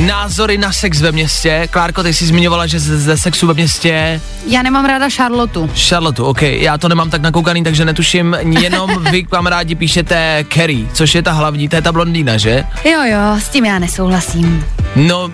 názory 0.07 0.59
na 0.59 0.73
sex 0.73 1.01
ve 1.01 1.13
městě. 1.13 1.69
Klárko, 1.71 2.03
ty 2.03 2.15
jsi 2.15 2.27
zmiňovala, 2.27 2.67
že 2.67 2.81
ze, 2.81 2.99
ze 2.99 3.17
sexu 3.17 3.47
ve 3.47 3.55
městě 3.55 4.21
Já 4.47 4.63
nemám 4.63 4.85
ráda 4.85 5.09
Charlotu. 5.09 5.71
Charlotte, 5.75 6.23
OK, 6.23 6.43
já 6.43 6.79
to 6.79 6.89
nemám 6.89 7.11
tak 7.11 7.23
nakoukaný, 7.23 7.65
takže 7.65 7.85
netuším, 7.85 8.37
jenom 8.41 9.05
vy 9.11 9.25
kamarádi 9.25 9.75
píšete 9.75 10.45
Carrie, 10.55 10.87
což 10.93 11.15
je 11.15 11.23
ta 11.23 11.33
hlavní, 11.33 11.69
to 11.69 11.77
je 11.77 11.83
ta 11.83 11.93
blondýna, 11.93 12.37
že? 12.37 12.65
Jo, 12.85 13.03
jo, 13.05 13.41
s 13.41 13.49
tím 13.49 13.65
já 13.65 13.79
nesouhlasím. 13.79 14.65
No, 14.97 15.31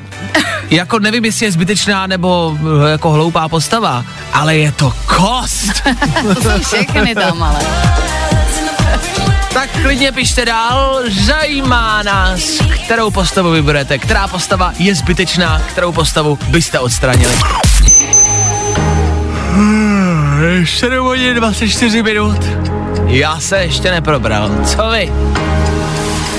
jako 0.71 0.99
nevím, 0.99 1.25
jestli 1.25 1.47
je 1.47 1.53
zbytečná 1.53 2.07
nebo 2.07 2.59
eh, 2.87 2.91
jako 2.91 3.11
hloupá 3.11 3.49
postava, 3.49 4.05
ale 4.33 4.57
je 4.57 4.73
to 4.73 4.93
kost. 5.07 5.83
To 6.35 6.43
jsou 6.43 6.63
všechny 6.65 7.15
tam, 7.15 7.43
ale. 7.43 7.59
Tak 9.55 9.71
klidně 9.83 10.13
pište 10.13 10.45
dál, 10.45 11.01
zajímá 11.25 12.03
nás, 12.03 12.59
kterou 12.85 13.11
postavu 13.11 13.51
vyberete, 13.51 13.99
která 13.99 14.29
postava 14.29 14.73
je 14.79 14.95
zbytečná, 14.95 15.63
kterou 15.69 15.93
postavu 15.93 16.39
byste 16.49 16.79
odstranili. 16.79 17.33
7 20.65 20.99
hodin 20.99 21.35
24 21.35 22.03
minut. 22.03 22.39
Já 23.07 23.41
se 23.41 23.59
ještě 23.59 23.91
neprobral. 23.91 24.51
Co 24.65 24.91
vy? 24.91 25.13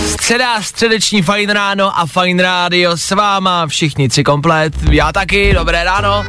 Středa, 0.07 0.61
středeční 0.61 1.21
fajn 1.21 1.49
ráno 1.49 1.99
a 1.99 2.05
fajn 2.05 2.39
rádio 2.39 2.97
s 2.97 3.11
váma 3.11 3.67
všichni 3.67 4.09
tři 4.09 4.23
komplet. 4.23 4.73
Já 4.91 5.11
taky, 5.11 5.53
dobré 5.53 5.83
ráno. 5.83 6.25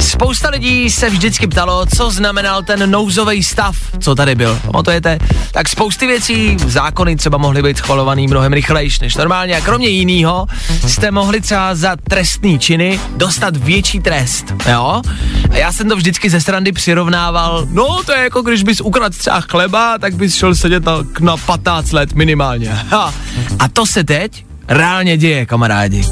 Spousta 0.00 0.48
lidí 0.48 0.90
se 0.90 1.10
vždycky 1.10 1.46
ptalo, 1.46 1.86
co 1.96 2.10
znamenal 2.10 2.62
ten 2.62 2.90
nouzový 2.90 3.42
stav, 3.42 3.76
co 4.00 4.14
tady 4.14 4.34
byl. 4.34 4.60
Pamatujete? 4.66 5.18
Tak 5.52 5.68
spousty 5.68 6.06
věcí, 6.06 6.56
zákony 6.66 7.16
třeba 7.16 7.38
mohly 7.38 7.62
být 7.62 7.76
schvalovaný 7.76 8.26
mnohem 8.26 8.52
rychlejš 8.52 9.00
než 9.00 9.16
normálně 9.16 9.56
a 9.56 9.60
kromě 9.60 9.88
jiného 9.88 10.46
jste 10.86 11.10
mohli 11.10 11.40
třeba 11.40 11.74
za 11.74 11.96
trestný 12.08 12.58
činy 12.58 13.00
dostat 13.16 13.56
větší 13.56 14.00
trest, 14.00 14.54
jo? 14.70 15.02
A 15.50 15.56
já 15.56 15.72
jsem 15.72 15.88
to 15.88 15.96
vždycky 15.96 16.30
ze 16.30 16.40
strany 16.40 16.72
přirovnával, 16.72 17.66
no 17.70 18.02
to 18.02 18.12
je 18.12 18.22
jako 18.22 18.42
když 18.42 18.62
bys 18.62 18.80
ukradl 18.80 19.16
třeba 19.18 19.40
chleba, 19.40 19.98
tak 19.98 20.14
bys 20.14 20.34
šel 20.34 20.54
sedět 20.54 20.84
na, 20.84 20.92
na 21.20 21.36
15 21.36 21.92
let 21.92 22.14
minimálně. 22.14 22.70
Ha. 22.88 23.14
A 23.58 23.68
to 23.68 23.86
se 23.86 24.04
teď 24.04 24.44
reálně 24.68 25.16
děje, 25.16 25.46
kamarádi. 25.46 26.04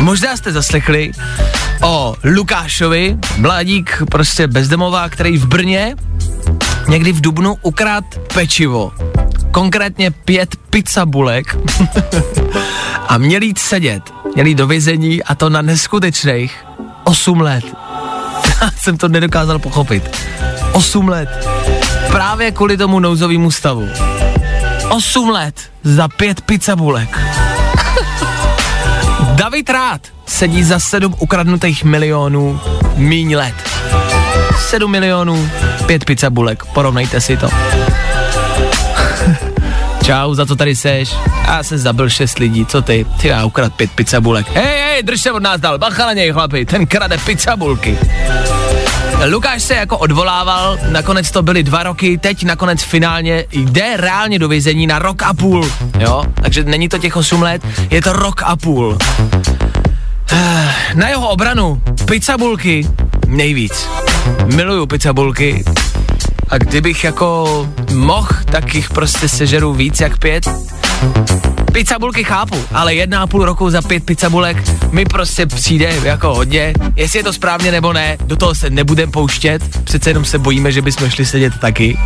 Možná 0.00 0.36
jste 0.36 0.52
zaslechli 0.52 1.10
o 1.82 2.14
Lukášovi, 2.24 3.16
mladík 3.36 4.02
prostě 4.10 4.46
bezdomová, 4.46 5.08
který 5.08 5.38
v 5.38 5.46
Brně 5.46 5.96
někdy 6.88 7.12
v 7.12 7.20
Dubnu 7.20 7.56
ukrát 7.62 8.04
pečivo. 8.34 8.92
Konkrétně 9.50 10.10
pět 10.10 10.56
pizzabulek 10.70 11.56
a 13.08 13.18
měl 13.18 13.42
jít 13.42 13.58
sedět, 13.58 14.02
měl 14.34 14.46
jít 14.46 14.54
do 14.54 14.66
vězení 14.66 15.22
a 15.22 15.34
to 15.34 15.48
na 15.50 15.62
neskutečných 15.62 16.64
8 17.04 17.40
let. 17.40 17.64
Já 18.62 18.70
jsem 18.76 18.96
to 18.96 19.08
nedokázal 19.08 19.58
pochopit. 19.58 20.16
8 20.72 21.08
let. 21.08 21.48
Právě 22.12 22.50
kvůli 22.50 22.76
tomu 22.76 23.00
nouzovému 23.00 23.50
stavu. 23.50 23.88
8 24.88 25.28
let 25.28 25.54
za 25.84 26.08
pět 26.08 26.40
pizzabulek. 26.40 27.18
David 29.58 29.70
Rád 29.70 30.00
sedí 30.26 30.64
za 30.64 30.78
sedm 30.78 31.14
ukradnutých 31.18 31.84
milionů 31.84 32.60
míň 32.96 33.34
let. 33.34 33.54
7 34.68 34.90
milionů, 34.90 35.50
pět 35.86 36.04
pizzabulek, 36.04 36.64
porovnejte 36.64 37.20
si 37.20 37.36
to. 37.36 37.48
Čau, 40.04 40.34
za 40.34 40.46
to 40.46 40.56
tady 40.56 40.76
seš? 40.76 41.14
Já 41.46 41.62
jsem 41.62 41.78
zabil 41.78 42.10
šest 42.10 42.38
lidí, 42.38 42.66
co 42.66 42.82
ty? 42.82 43.06
Ty 43.20 43.28
já 43.28 43.44
ukrad 43.44 43.74
pět 43.74 43.90
pizzabulek. 43.90 44.46
Hej, 44.54 44.80
hej, 44.80 45.02
drž 45.02 45.20
se 45.20 45.32
od 45.32 45.42
nás 45.42 45.60
dál, 45.60 45.78
bacha 45.78 46.06
na 46.06 46.12
něj 46.12 46.32
chlapi, 46.32 46.66
ten 46.66 46.86
krade 46.86 47.18
pizzabulky. 47.18 47.98
Lukáš 49.26 49.62
se 49.62 49.74
jako 49.74 49.98
odvolával, 49.98 50.78
nakonec 50.90 51.30
to 51.30 51.42
byly 51.42 51.62
dva 51.62 51.82
roky, 51.82 52.18
teď 52.18 52.44
nakonec 52.44 52.82
finálně 52.82 53.44
jde 53.52 53.96
reálně 53.96 54.38
do 54.38 54.48
vězení 54.48 54.86
na 54.86 54.98
rok 54.98 55.22
a 55.22 55.34
půl, 55.34 55.70
jo? 55.98 56.24
Takže 56.42 56.64
není 56.64 56.88
to 56.88 56.98
těch 56.98 57.16
8 57.16 57.42
let, 57.42 57.62
je 57.90 58.02
to 58.02 58.12
rok 58.12 58.42
a 58.44 58.56
půl. 58.56 58.98
Eh, 60.32 60.74
Na 60.94 61.08
jeho 61.08 61.28
obranu 61.28 61.82
pizzabulky 62.04 62.88
nejvíc. 63.26 63.88
Miluju 64.44 64.86
pizzabulky 64.86 65.64
a 66.48 66.58
kdybych 66.58 67.04
jako 67.04 67.68
mohl, 67.94 68.28
tak 68.44 68.74
jich 68.74 68.90
prostě 68.90 69.28
sežeru 69.28 69.74
víc 69.74 70.00
jak 70.00 70.18
pět. 70.18 70.48
Pizzabulky 71.72 72.24
chápu, 72.24 72.64
ale 72.72 72.94
jedna 72.94 73.22
a 73.22 73.26
půl 73.26 73.44
roku 73.44 73.70
za 73.70 73.82
pět 73.82 74.04
pizzabulek 74.04 74.56
mi 74.92 75.04
prostě 75.04 75.46
přijde 75.46 76.00
jako 76.04 76.34
hodně. 76.34 76.72
Jestli 76.96 77.18
je 77.18 77.22
to 77.22 77.32
správně 77.32 77.72
nebo 77.72 77.92
ne, 77.92 78.16
do 78.24 78.36
toho 78.36 78.54
se 78.54 78.70
nebudem 78.70 79.10
pouštět, 79.10 79.84
přece 79.84 80.10
jenom 80.10 80.24
se 80.24 80.38
bojíme, 80.38 80.72
že 80.72 80.82
bychom 80.82 81.10
šli 81.10 81.26
sedět 81.26 81.52
taky. 81.60 81.98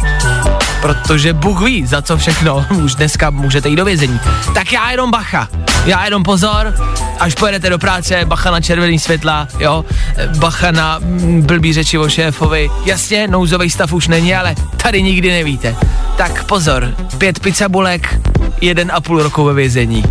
Protože 0.82 1.32
Bůh 1.32 1.62
ví, 1.62 1.86
za 1.86 2.02
co 2.02 2.16
všechno 2.16 2.66
už 2.84 2.94
dneska 2.94 3.30
můžete 3.30 3.68
jít 3.68 3.76
do 3.76 3.84
vězení. 3.84 4.20
Tak 4.54 4.72
já 4.72 4.90
jenom 4.90 5.10
bacha, 5.10 5.48
já 5.84 6.04
jenom 6.04 6.22
pozor, 6.22 6.74
až 7.20 7.34
pojedete 7.34 7.70
do 7.70 7.78
práce, 7.78 8.24
bacha 8.24 8.50
na 8.50 8.60
červený 8.60 8.98
světla, 8.98 9.48
jo, 9.58 9.84
bacha 10.38 10.70
na 10.70 10.98
mm, 10.98 11.42
blbý 11.42 11.72
řeči 11.72 11.98
o 11.98 12.08
šéfovi. 12.08 12.70
Jasně, 12.84 13.28
nouzový 13.28 13.70
stav 13.70 13.92
už 13.92 14.08
není, 14.08 14.34
ale 14.34 14.54
tady 14.76 15.02
nikdy 15.02 15.30
nevíte. 15.30 15.76
Tak 16.16 16.44
pozor, 16.44 16.94
pět 17.18 17.40
pizzabulek, 17.40 18.20
jeden 18.60 18.90
a 18.94 19.00
půl 19.00 19.22
roku 19.22 19.44
ve 19.44 19.54
vězení. 19.54 20.04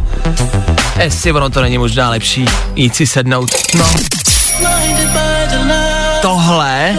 Jestli 1.03 1.31
ono 1.31 1.49
to 1.49 1.61
není 1.61 1.77
možná 1.77 2.09
lepší, 2.09 2.45
jít 2.75 2.95
si 2.95 3.07
sednout. 3.07 3.51
No. 3.77 3.85
Tohle 6.21 6.95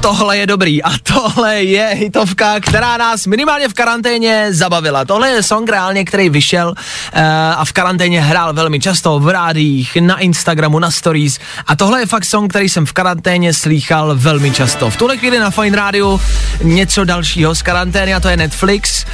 tohle 0.00 0.38
je 0.38 0.46
dobrý 0.46 0.82
a 0.82 0.90
tohle 1.02 1.62
je 1.62 1.90
hitovka, 1.94 2.60
která 2.60 2.96
nás 2.96 3.26
minimálně 3.26 3.68
v 3.68 3.74
karanténě 3.74 4.46
zabavila. 4.50 5.04
Tohle 5.04 5.28
je 5.28 5.42
song 5.42 5.70
reálně, 5.70 6.04
který 6.04 6.28
vyšel 6.28 6.68
uh, 6.68 7.22
a 7.56 7.64
v 7.64 7.72
karanténě 7.72 8.20
hrál 8.20 8.52
velmi 8.52 8.80
často 8.80 9.18
v 9.18 9.28
rádích, 9.28 9.96
na 10.00 10.18
Instagramu, 10.18 10.78
na 10.78 10.90
stories 10.90 11.38
a 11.66 11.76
tohle 11.76 12.00
je 12.00 12.06
fakt 12.06 12.24
song, 12.24 12.50
který 12.50 12.68
jsem 12.68 12.86
v 12.86 12.92
karanténě 12.92 13.54
slýchal 13.54 14.12
velmi 14.14 14.50
často. 14.50 14.90
V 14.90 14.96
tuhle 14.96 15.16
chvíli 15.16 15.38
na 15.38 15.50
Fine 15.50 15.76
Radio 15.76 16.20
něco 16.62 17.04
dalšího 17.04 17.54
z 17.54 17.62
karantény 17.62 18.14
a 18.14 18.20
to 18.20 18.28
je 18.28 18.36
Netflix 18.36 19.04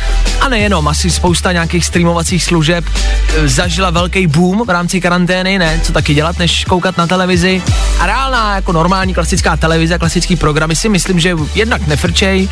a 0.41 0.49
nejenom, 0.49 0.89
asi 0.89 1.11
spousta 1.11 1.53
nějakých 1.53 1.87
streamovacích 1.87 2.45
služeb 2.45 2.85
eh, 2.89 3.49
zažila 3.49 3.91
velký 3.91 4.27
boom 4.27 4.63
v 4.67 4.71
rámci 4.71 5.01
karantény, 5.01 5.59
ne, 5.59 5.81
co 5.83 5.93
taky 5.93 6.15
dělat, 6.15 6.39
než 6.39 6.65
koukat 6.65 6.97
na 6.97 7.07
televizi 7.07 7.63
a 8.01 8.07
reálná 8.07 8.55
jako 8.55 8.73
normální 8.73 9.15
klasická 9.15 9.57
televize, 9.57 9.99
klasický 9.99 10.37
programy 10.37 10.74
si 10.75 10.89
myslím, 10.89 11.21
že 11.21 11.37
jednak 11.55 11.87
nefrčej 11.87 12.49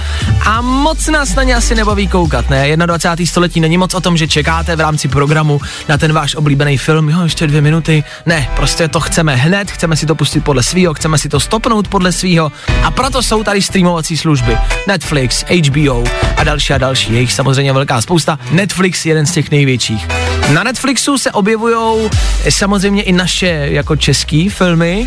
a 0.47 0.61
moc 0.61 1.07
nás 1.07 1.35
na 1.35 1.43
ně 1.43 1.55
asi 1.55 1.75
nebaví 1.75 2.09
koukat, 2.09 2.51
ne? 2.51 2.77
21. 2.77 3.27
století 3.27 3.61
není 3.61 3.79
moc 3.79 3.95
o 3.95 4.01
tom, 4.01 4.17
že 4.17 4.29
čekáte 4.29 4.77
v 4.77 4.81
rámci 4.81 5.09
programu 5.09 5.61
na 5.89 5.99
ten 5.99 6.13
váš 6.13 6.35
oblíbený 6.35 6.79
film, 6.79 7.09
jo, 7.09 7.25
ještě 7.25 7.47
dvě 7.47 7.61
minuty. 7.61 8.05
Ne, 8.27 8.49
prostě 8.57 8.89
to 8.89 9.01
chceme 9.01 9.37
hned, 9.37 9.71
chceme 9.71 9.97
si 9.97 10.07
to 10.07 10.15
pustit 10.15 10.45
podle 10.45 10.63
svýho, 10.63 10.95
chceme 10.95 11.19
si 11.19 11.29
to 11.29 11.41
stopnout 11.41 11.89
podle 11.89 12.13
svýho 12.13 12.53
a 12.83 12.91
proto 12.91 13.23
jsou 13.23 13.45
tady 13.45 13.63
streamovací 13.63 14.17
služby. 14.17 14.57
Netflix, 14.89 15.45
HBO 15.69 16.05
a 16.37 16.45
další 16.45 16.73
a 16.73 16.79
další, 16.79 17.15
je 17.15 17.21
jich 17.21 17.33
samozřejmě 17.33 17.73
velká 17.73 18.01
spousta. 18.01 18.39
Netflix 18.51 19.07
jeden 19.07 19.27
z 19.27 19.33
těch 19.33 19.51
největších. 19.51 20.09
Na 20.53 20.63
Netflixu 20.63 21.19
se 21.19 21.31
objevují 21.33 22.11
samozřejmě 22.51 23.03
i 23.03 23.13
naše 23.13 23.47
jako 23.71 23.97
české 23.97 24.47
filmy, 24.51 25.07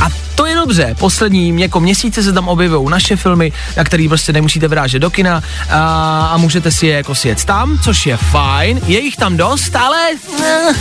a 0.00 0.08
to 0.34 0.46
je 0.46 0.54
dobře, 0.54 0.94
poslední 0.98 1.60
jako 1.60 1.80
měsíce 1.80 2.22
se 2.22 2.32
tam 2.32 2.48
objevují 2.48 2.90
naše 2.90 3.16
filmy, 3.16 3.52
na 3.76 3.84
který 3.84 4.08
prostě 4.08 4.32
nemusíte 4.32 4.68
vyrážet 4.68 4.98
do 4.98 5.10
kina 5.10 5.42
a, 5.70 6.26
a 6.32 6.36
můžete 6.36 6.70
si 6.70 6.86
je 6.86 6.96
jako 6.96 7.14
sjet 7.14 7.44
tam, 7.44 7.78
což 7.84 8.06
je 8.06 8.16
fajn, 8.16 8.80
je 8.86 9.00
jich 9.00 9.16
tam 9.16 9.36
dost, 9.36 9.76
ale 9.76 9.96
ne, 10.40 10.74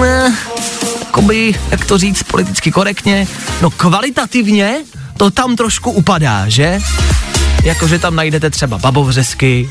ne, 0.00 0.36
jakoby, 1.00 1.54
jak 1.70 1.84
to 1.84 1.98
říct 1.98 2.22
politicky 2.22 2.72
korektně, 2.72 3.26
no 3.62 3.70
kvalitativně 3.70 4.76
to 5.16 5.30
tam 5.30 5.56
trošku 5.56 5.90
upadá, 5.90 6.48
že? 6.48 6.80
Jakože 7.64 7.98
tam 7.98 8.16
najdete 8.16 8.50
třeba 8.50 8.78
babovřesky, 8.78 9.70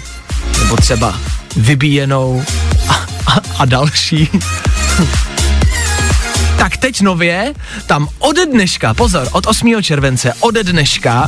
nebo 0.60 0.76
třeba 0.76 1.16
vybíjenou 1.56 2.44
a, 2.90 2.94
a, 3.28 3.36
a 3.58 3.66
další. 3.66 4.30
Tak 6.58 6.78
teď 6.78 7.02
nově, 7.02 7.54
tam 7.86 8.08
od 8.20 8.36
dneška, 8.52 8.94
pozor, 8.94 9.28
od 9.32 9.48
8. 9.48 9.84
července, 9.84 10.34
od 10.40 10.56
dneška, 10.56 11.28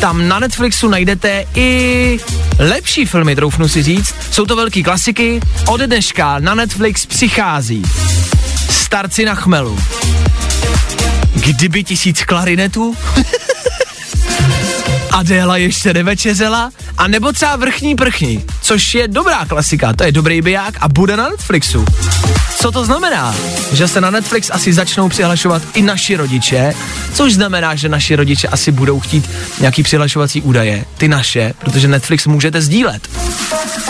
tam 0.00 0.28
na 0.28 0.38
Netflixu 0.38 0.88
najdete 0.88 1.44
i 1.54 2.18
lepší 2.58 3.06
filmy, 3.06 3.36
troufnu 3.36 3.68
si 3.68 3.82
říct. 3.82 4.14
Jsou 4.30 4.46
to 4.46 4.56
velký 4.56 4.82
klasiky. 4.82 5.40
Od 5.68 5.80
dneška 5.80 6.38
na 6.38 6.54
Netflix 6.54 7.06
přichází 7.06 7.82
Starci 8.70 9.24
na 9.24 9.34
chmelu. 9.34 9.78
Kdyby 11.34 11.84
tisíc 11.84 12.24
klarinetů? 12.24 12.96
Adéla 15.10 15.56
ještě 15.56 15.94
nevečeřela? 15.94 16.70
A 16.98 17.08
nebo 17.08 17.32
třeba 17.32 17.56
vrchní 17.56 17.94
prchní, 17.94 18.44
což 18.62 18.94
je 18.94 19.08
dobrá 19.08 19.44
klasika, 19.44 19.92
to 19.92 20.04
je 20.04 20.12
dobrý 20.12 20.42
biják 20.42 20.74
a 20.80 20.88
bude 20.88 21.16
na 21.16 21.28
Netflixu. 21.28 21.84
Co 22.56 22.70
to 22.72 22.84
znamená? 22.84 23.34
Že 23.72 23.88
se 23.88 24.00
na 24.00 24.10
Netflix 24.10 24.50
asi 24.52 24.72
začnou 24.72 25.08
přihlašovat 25.08 25.62
i 25.74 25.82
naši 25.82 26.16
rodiče, 26.16 26.74
což 27.14 27.34
znamená, 27.34 27.74
že 27.74 27.88
naši 27.88 28.16
rodiče 28.16 28.48
asi 28.48 28.72
budou 28.72 29.00
chtít 29.00 29.30
nějaký 29.60 29.82
přihlašovací 29.82 30.42
údaje, 30.42 30.84
ty 30.98 31.08
naše, 31.08 31.54
protože 31.58 31.88
Netflix 31.88 32.26
můžete 32.26 32.62
sdílet. 32.62 33.08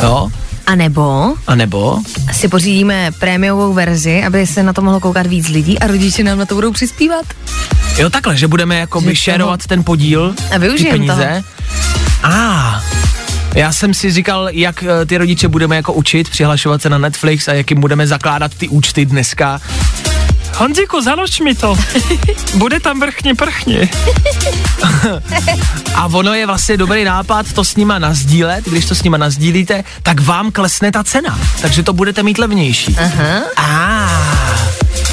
Jo? 0.02 0.28
A 0.66 0.74
nebo 0.74 1.34
A 1.46 1.54
nebo? 1.54 1.98
si 2.32 2.48
pořídíme 2.48 3.10
prémiovou 3.18 3.72
verzi, 3.72 4.22
aby 4.24 4.46
se 4.46 4.62
na 4.62 4.72
to 4.72 4.82
mohlo 4.82 5.00
koukat 5.00 5.26
víc 5.26 5.48
lidí 5.48 5.78
a 5.78 5.86
rodiče 5.86 6.24
nám 6.24 6.38
na 6.38 6.46
to 6.46 6.54
budou 6.54 6.72
přispívat. 6.72 7.26
Jo 7.98 8.10
takhle, 8.10 8.36
že 8.36 8.48
budeme 8.48 8.76
jako 8.78 9.00
Že 9.00 9.06
by 9.06 9.12
toho- 9.12 9.22
šerovat 9.22 9.66
ten 9.66 9.84
podíl, 9.84 10.34
A 10.56 10.58
ty 10.76 10.84
peníze. 10.84 11.42
A 12.24 12.80
já 13.54 13.72
jsem 13.72 13.94
si 13.94 14.12
říkal, 14.12 14.48
jak 14.52 14.82
eh, 14.82 15.06
ty 15.06 15.18
rodiče 15.18 15.48
budeme 15.48 15.76
jako 15.76 15.92
učit, 15.92 16.28
přihlašovat 16.28 16.82
se 16.82 16.90
na 16.90 16.98
Netflix 16.98 17.48
a 17.48 17.52
jak 17.52 17.70
jim 17.70 17.80
budeme 17.80 18.06
zakládat 18.06 18.54
ty 18.54 18.68
účty 18.68 19.06
dneska. 19.06 19.60
Honziku, 20.56 21.00
založ 21.00 21.40
mi 21.40 21.54
to. 21.54 21.76
Bude 22.54 22.80
tam 22.80 23.00
vrchně 23.00 23.34
prchně. 23.34 23.88
A 25.94 26.06
ono 26.06 26.34
je 26.34 26.46
vlastně 26.46 26.76
dobrý 26.76 27.04
nápad 27.04 27.52
to 27.52 27.64
s 27.64 27.76
nima 27.76 27.98
nazdílet, 27.98 28.64
když 28.64 28.86
to 28.86 28.94
s 28.94 29.02
nima 29.02 29.16
nazdílíte, 29.16 29.84
tak 30.02 30.20
vám 30.20 30.52
klesne 30.52 30.92
ta 30.92 31.04
cena, 31.04 31.38
takže 31.60 31.82
to 31.82 31.92
budete 31.92 32.22
mít 32.22 32.38
levnější. 32.38 32.96
Aha. 32.98 33.40
A 33.56 33.93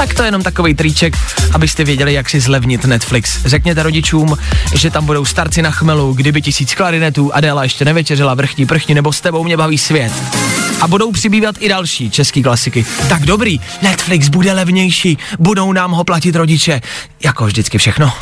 tak 0.02 0.14
to 0.14 0.24
je 0.24 0.28
jenom 0.28 0.44
takový 0.44 0.74
triček, 0.74 1.18
abyste 1.54 1.84
věděli, 1.84 2.14
jak 2.14 2.30
si 2.30 2.40
zlevnit 2.40 2.86
Netflix. 2.86 3.46
Řekněte 3.46 3.84
rodičům, 3.84 4.38
že 4.76 4.90
tam 4.90 5.06
budou 5.06 5.26
starci 5.26 5.62
na 5.62 5.72
chmelu, 5.72 6.14
kdyby 6.14 6.42
tisíc 6.42 6.76
klarinetů, 6.76 7.34
Adéla 7.34 7.64
ještě 7.64 7.86
nevečeřila 7.86 8.34
vrchní 8.34 8.66
prchni, 8.66 8.96
nebo 8.96 9.14
s 9.14 9.22
tebou 9.22 9.44
mě 9.44 9.58
baví 9.58 9.78
svět. 9.78 10.14
A 10.82 10.88
budou 10.88 11.12
přibývat 11.12 11.56
i 11.60 11.70
další 11.70 12.10
český 12.10 12.44
klasiky. 12.44 12.86
Tak 13.10 13.22
dobrý, 13.22 13.60
Netflix 13.82 14.30
bude 14.30 14.54
levnější, 14.54 15.18
budou 15.40 15.74
nám 15.74 15.92
ho 15.92 16.04
platit 16.04 16.36
rodiče. 16.36 16.82
Jako 17.24 17.46
vždycky 17.46 17.78
všechno. 17.78 18.14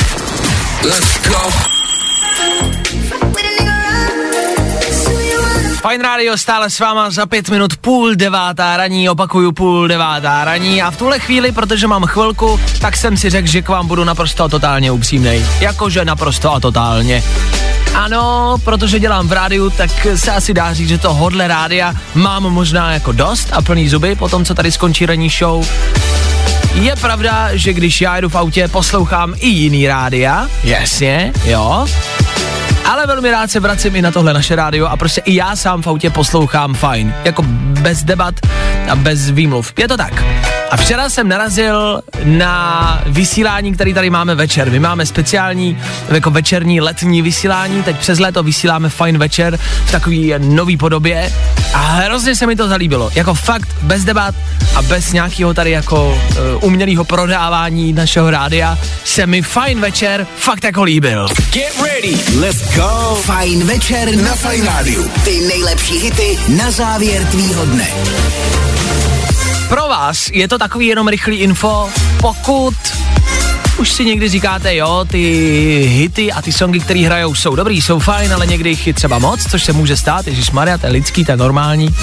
Fine 5.79 6.03
Radio 6.03 6.37
stále 6.37 6.69
s 6.69 6.79
váma 6.79 7.09
za 7.09 7.25
pět 7.25 7.49
minut 7.49 7.77
půl 7.77 8.15
devátá 8.15 8.77
raní, 8.77 9.09
opakuju 9.09 9.51
půl 9.51 9.87
devátá 9.87 10.45
raní 10.45 10.81
a 10.81 10.91
v 10.91 10.97
tuhle 10.97 11.19
chvíli, 11.19 11.51
protože 11.51 11.87
mám 11.87 12.05
chvilku, 12.05 12.59
tak 12.79 12.97
jsem 12.97 13.17
si 13.17 13.29
řekl, 13.29 13.47
že 13.47 13.61
k 13.61 13.69
vám 13.69 13.87
budu 13.87 14.03
naprosto 14.03 14.43
a 14.43 14.49
totálně 14.49 14.91
upřímnej. 14.91 15.45
Jakože 15.59 16.05
naprosto 16.05 16.53
a 16.53 16.59
totálně. 16.59 17.23
Ano, 17.93 18.57
protože 18.63 18.99
dělám 18.99 19.27
v 19.27 19.31
rádiu, 19.31 19.69
tak 19.69 20.07
se 20.15 20.31
asi 20.31 20.53
dá 20.53 20.73
říct, 20.73 20.89
že 20.89 20.97
tohodle 20.97 21.47
rádia 21.47 21.93
mám 22.15 22.43
možná 22.43 22.91
jako 22.91 23.11
dost 23.11 23.49
a 23.51 23.61
plný 23.61 23.89
zuby 23.89 24.15
po 24.15 24.29
tom, 24.29 24.45
co 24.45 24.53
tady 24.55 24.71
skončí 24.71 25.05
ranní 25.05 25.29
show. 25.29 25.67
Je 26.73 26.95
pravda, 26.95 27.49
že 27.53 27.73
když 27.73 28.01
já 28.01 28.15
jedu 28.15 28.29
v 28.29 28.35
autě, 28.35 28.67
poslouchám 28.67 29.33
i 29.37 29.47
jiný 29.47 29.87
rádia, 29.87 30.47
jasně, 30.63 31.33
jo, 31.45 31.87
ale 32.89 33.07
velmi 33.07 33.31
rád 33.31 33.51
se 33.51 33.59
vracím 33.59 33.95
i 33.95 34.01
na 34.01 34.11
tohle 34.11 34.33
naše 34.33 34.55
rádio 34.55 34.85
a 34.85 34.97
prostě 34.97 35.21
i 35.21 35.35
já 35.35 35.55
sám 35.55 35.81
v 35.81 35.87
autě 35.87 36.09
poslouchám 36.09 36.73
fajn. 36.73 37.13
Jako 37.23 37.41
bez 37.81 38.03
debat 38.03 38.35
a 38.89 38.95
bez 38.95 39.29
výmluv. 39.29 39.73
Je 39.77 39.87
to 39.87 39.97
tak. 39.97 40.23
A 40.71 40.77
včera 40.77 41.09
jsem 41.09 41.27
narazil 41.27 42.01
na 42.23 43.03
vysílání, 43.05 43.73
který 43.73 43.93
tady 43.93 44.09
máme 44.09 44.35
večer. 44.35 44.71
My 44.71 44.79
máme 44.79 45.05
speciální 45.05 45.77
jako 46.09 46.29
večerní 46.29 46.81
letní 46.81 47.21
vysílání, 47.21 47.83
teď 47.83 47.97
přes 47.97 48.19
léto 48.19 48.43
vysíláme 48.43 48.89
fajn 48.89 49.17
večer 49.17 49.59
v 49.85 49.91
takové 49.91 50.39
nový 50.39 50.77
podobě 50.77 51.33
a 51.73 51.77
hrozně 51.77 52.35
se 52.35 52.47
mi 52.47 52.55
to 52.55 52.67
zalíbilo. 52.67 53.11
Jako 53.15 53.33
fakt 53.33 53.69
bez 53.81 54.03
debat 54.03 54.35
a 54.75 54.81
bez 54.81 55.13
nějakého 55.13 55.53
tady 55.53 55.71
jako 55.71 56.07
uh, 56.07 56.63
umělého 56.63 57.03
prodávání 57.03 57.93
našeho 57.93 58.31
rádia 58.31 58.77
se 59.03 59.27
mi 59.27 59.41
fajn 59.41 59.79
večer 59.79 60.27
fakt 60.37 60.63
jako 60.63 60.83
líbil. 60.83 61.27
Get 61.51 61.73
ready, 61.83 62.17
let's 62.39 62.75
go. 62.75 63.15
Fajn 63.21 63.63
večer 63.63 64.15
na 64.15 64.35
Fajn 64.35 64.65
rádiu. 64.65 65.11
Ty 65.23 65.41
nejlepší 65.47 65.97
hity 65.97 66.39
na 66.57 66.71
závěr 66.71 67.25
tvýho 67.25 67.65
dne. 67.65 67.87
Pro 69.69 69.87
vás 69.87 70.29
je 70.33 70.47
to 70.47 70.57
takový 70.57 70.87
jenom 70.87 71.07
rychlý 71.07 71.37
info, 71.37 71.89
pokud 72.21 72.73
už 73.77 73.91
si 73.91 74.05
někdy 74.05 74.29
říkáte, 74.29 74.75
jo, 74.75 75.05
ty 75.09 75.21
hity 75.89 76.31
a 76.31 76.41
ty 76.41 76.51
songy, 76.51 76.79
které 76.79 76.99
hrajou, 76.99 77.35
jsou 77.35 77.55
dobrý, 77.55 77.81
jsou 77.81 77.99
fajn, 77.99 78.33
ale 78.33 78.47
někdy 78.47 78.69
jich 78.69 78.87
je 78.87 78.93
třeba 78.93 79.19
moc, 79.19 79.51
což 79.51 79.63
se 79.63 79.73
může 79.73 79.97
stát, 79.97 80.27
Ježíš 80.27 80.51
Maria, 80.51 80.77
to 80.77 80.85
je 80.85 80.91
lidský, 80.91 81.25
to 81.25 81.31
je 81.31 81.37
normální. 81.37 81.95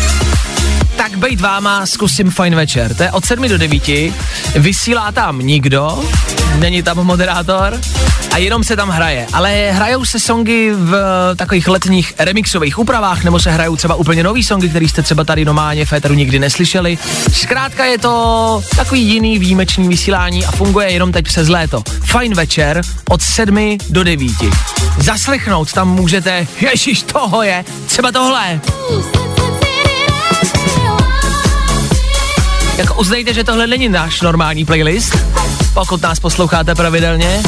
Tak 0.97 1.17
bejt 1.17 1.41
váma, 1.41 1.87
zkusím 1.87 2.31
fajn 2.31 2.55
večer. 2.55 2.95
To 2.95 3.03
je 3.03 3.13
od 3.13 3.25
7 3.25 3.49
do 3.49 3.59
9, 3.59 3.83
vysílá 4.55 5.13
tam 5.13 5.39
nikdo, 5.39 6.05
není 6.59 6.83
tam 6.83 6.97
moderátor 6.97 7.81
a 8.33 8.39
jenom 8.39 8.65
se 8.65 8.77
tam 8.77 8.89
hraje. 8.89 9.27
Ale 9.33 9.71
hrajou 9.73 10.05
se 10.05 10.21
songy 10.21 10.73
v 10.73 10.95
takových 11.37 11.69
letních 11.69 12.15
remixových 12.19 12.79
úpravách, 12.79 13.25
nebo 13.25 13.41
se 13.41 13.51
hrajou 13.51 13.77
třeba 13.77 13.95
úplně 13.95 14.23
nový 14.23 14.45
songy, 14.45 14.69
který 14.69 14.89
jste 14.89 15.03
třeba 15.03 15.25
tady 15.25 15.45
normálně 15.45 15.85
v 15.85 15.93
éteru 15.93 16.15
nikdy 16.15 16.39
neslyšeli. 16.39 16.99
Zkrátka 17.33 17.85
je 17.85 17.99
to 17.99 18.63
takový 18.77 19.03
jiný 19.03 19.39
výjimečný 19.39 19.89
vysílání 19.89 20.47
a 20.47 20.51
funguje 20.51 20.93
jenom 20.93 21.13
teď 21.13 21.25
přes 21.25 21.49
léto. 21.49 21.83
Fajn 22.05 22.35
večer 22.35 22.83
od 23.11 23.23
7 23.23 23.79
do 23.91 24.05
9. 24.05 24.33
Zaslechnout 24.99 25.73
tam 25.73 25.89
můžete, 25.89 26.47
ježiš, 26.61 27.03
toho 27.03 27.43
je, 27.43 27.65
třeba 27.87 28.13
tohle. 28.13 28.61
Jak 32.77 32.99
uznejte, 32.99 33.35
že 33.35 33.45
tohle 33.45 33.67
není 33.67 33.89
náš 33.89 34.21
normální 34.21 34.65
playlist, 34.65 35.17
pokud 35.75 36.03
nás 36.03 36.21
posloucháte 36.21 36.75
pravidelně. 36.75 37.43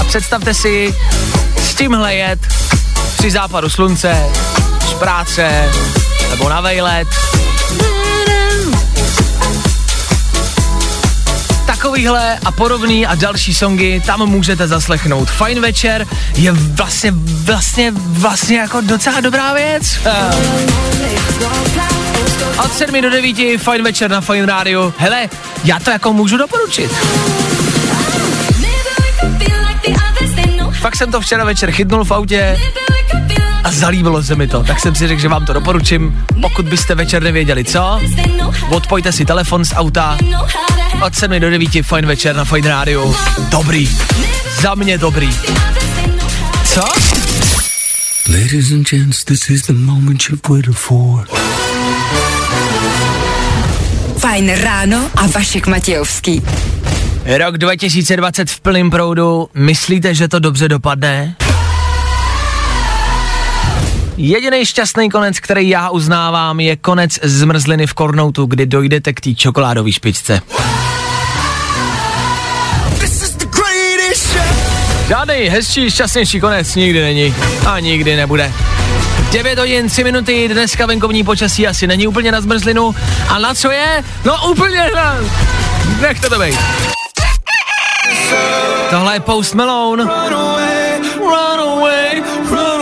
A 0.00 0.04
představte 0.04 0.54
si 0.54 0.94
s 1.56 1.74
tímhle 1.74 2.14
jet 2.14 2.38
při 3.18 3.30
západu 3.30 3.70
slunce, 3.70 4.26
z 4.88 4.92
práce, 4.92 5.72
nebo 6.30 6.48
na 6.48 6.60
vejlet. 6.60 7.08
Takovýhle 11.84 12.38
a 12.44 12.52
podobný 12.52 13.06
a 13.06 13.14
další 13.14 13.54
songy 13.54 14.02
tam 14.06 14.26
můžete 14.26 14.68
zaslechnout. 14.68 15.30
Fajn 15.30 15.60
večer 15.60 16.06
je 16.34 16.52
vlastně, 16.52 17.12
vlastně, 17.44 17.92
vlastně 17.96 18.58
jako 18.58 18.80
docela 18.80 19.20
dobrá 19.20 19.52
věc. 19.52 19.98
Od 22.64 22.72
7 22.72 23.00
do 23.02 23.10
9, 23.10 23.58
fajn 23.58 23.82
večer 23.82 24.10
na 24.10 24.20
Fajn 24.20 24.44
rádiu. 24.44 24.94
Hele, 24.98 25.28
já 25.64 25.80
to 25.80 25.90
jako 25.90 26.12
můžu 26.12 26.36
doporučit. 26.36 26.90
Fakt 30.80 30.96
jsem 30.96 31.10
to 31.10 31.20
včera 31.20 31.44
večer 31.44 31.70
chytnul 31.70 32.04
v 32.04 32.10
autě 32.10 32.58
a 33.64 33.70
zalíbilo 33.70 34.22
se 34.22 34.34
mi 34.36 34.48
to, 34.48 34.62
tak 34.62 34.80
jsem 34.80 34.94
si 34.94 35.08
řekl, 35.08 35.20
že 35.20 35.28
vám 35.28 35.46
to 35.46 35.52
doporučím. 35.52 36.24
Pokud 36.40 36.68
byste 36.68 36.94
večer 36.94 37.22
nevěděli 37.22 37.64
co, 37.64 38.00
odpojte 38.68 39.12
si 39.12 39.24
telefon 39.24 39.64
z 39.64 39.72
auta, 39.76 40.18
od 41.02 41.14
7 41.14 41.40
do 41.40 41.50
9, 41.50 41.70
fajn 41.82 42.06
večer 42.06 42.36
na 42.36 42.44
Fajn 42.44 42.64
rádiu. 42.64 43.16
Dobrý, 43.48 43.90
za 44.60 44.74
mě 44.74 44.98
dobrý. 44.98 45.30
Co? 46.64 46.80
Ladies 48.28 48.72
and 48.72 48.90
gents, 48.90 49.24
this 49.24 49.50
is 49.50 49.62
the 49.62 49.72
moment 49.72 50.22
you've 50.28 50.48
waited 50.48 50.74
for. 50.74 51.26
Fajn 54.18 54.54
ráno 54.54 55.10
a 55.16 55.26
Vašek 55.26 55.66
Matějovský. 55.66 56.42
Rok 57.24 57.58
2020 57.58 58.50
v 58.50 58.60
plném 58.60 58.90
proudu, 58.90 59.48
myslíte, 59.54 60.14
že 60.14 60.28
to 60.28 60.38
dobře 60.38 60.68
dopadne? 60.68 61.36
Jediný 64.16 64.66
šťastný 64.66 65.10
konec, 65.10 65.40
který 65.40 65.68
já 65.68 65.90
uznávám, 65.90 66.60
je 66.60 66.76
konec 66.76 67.18
zmrzliny 67.22 67.86
v 67.86 67.94
Kornoutu, 67.94 68.46
kdy 68.46 68.66
dojdete 68.66 69.12
k 69.12 69.20
té 69.20 69.34
čokoládové 69.34 69.92
špičce. 69.92 70.40
Žádný 75.08 75.34
hezčí, 75.34 75.90
šťastnější 75.90 76.40
konec 76.40 76.74
nikdy 76.74 77.02
není 77.02 77.34
a 77.66 77.80
nikdy 77.80 78.16
nebude. 78.16 78.52
9 79.32 79.58
hodin, 79.58 79.88
3 79.88 80.04
minuty, 80.04 80.48
dneska 80.48 80.86
venkovní 80.86 81.24
počasí 81.24 81.66
asi 81.66 81.86
není 81.86 82.06
úplně 82.06 82.32
na 82.32 82.40
zmrzlinu. 82.40 82.94
A 83.28 83.38
na 83.38 83.54
co 83.54 83.70
je? 83.70 84.04
No 84.24 84.50
úplně 84.50 84.90
na... 84.94 85.16
Nech 86.00 86.20
to 86.20 86.38
být. 86.38 86.58
Tohle 88.90 89.14
je 89.14 89.20
Post 89.20 89.54
Malone. 89.54 90.04
Run 90.04 90.34
away, 90.34 91.00
run 91.18 91.60
away, 91.60 92.22
run 92.50 92.58
away. 92.58 92.73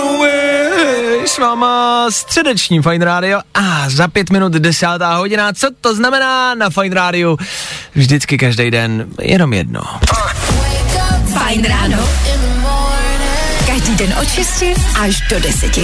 S 1.27 1.39
váma 1.39 2.07
středeční 2.11 2.83
Fine 2.83 3.05
Radio 3.05 3.41
a 3.55 3.91
za 3.91 4.09
pět 4.09 4.31
minut 4.31 4.53
desátá 4.53 5.15
hodina. 5.17 5.53
Co 5.53 5.69
to 5.81 5.95
znamená 5.95 6.55
na 6.55 6.71
Fine 6.71 6.95
Radio? 6.95 7.37
Vždycky 7.95 8.39
každý 8.39 8.71
den 8.71 9.07
jenom 9.21 9.53
jedno. 9.53 9.83
Fajn 11.33 11.65
ráno. 11.65 12.09
Každý 13.67 13.95
den 13.97 14.15
od 14.23 14.29
6 14.29 14.65
až 15.01 15.21
do 15.31 15.41
10. 15.41 15.79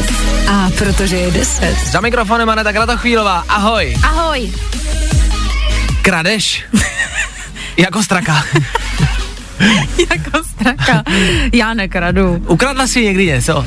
A 0.51 0.71
protože 0.79 1.17
je 1.17 1.31
10. 1.31 1.77
Za 1.91 2.01
mikrofonem 2.01 2.49
Aneta 2.51 2.73
Kratochvílová. 2.73 3.45
Ahoj. 3.49 3.97
Ahoj. 4.03 4.53
Kradeš? 6.03 6.65
jako 7.77 8.03
straka. 8.03 8.45
jako 10.11 10.45
straka. 10.45 11.03
Já 11.53 11.75
nekradu. 11.75 12.45
Ukradla 12.47 12.87
si 12.87 13.05
někdy 13.05 13.27
něco? 13.27 13.67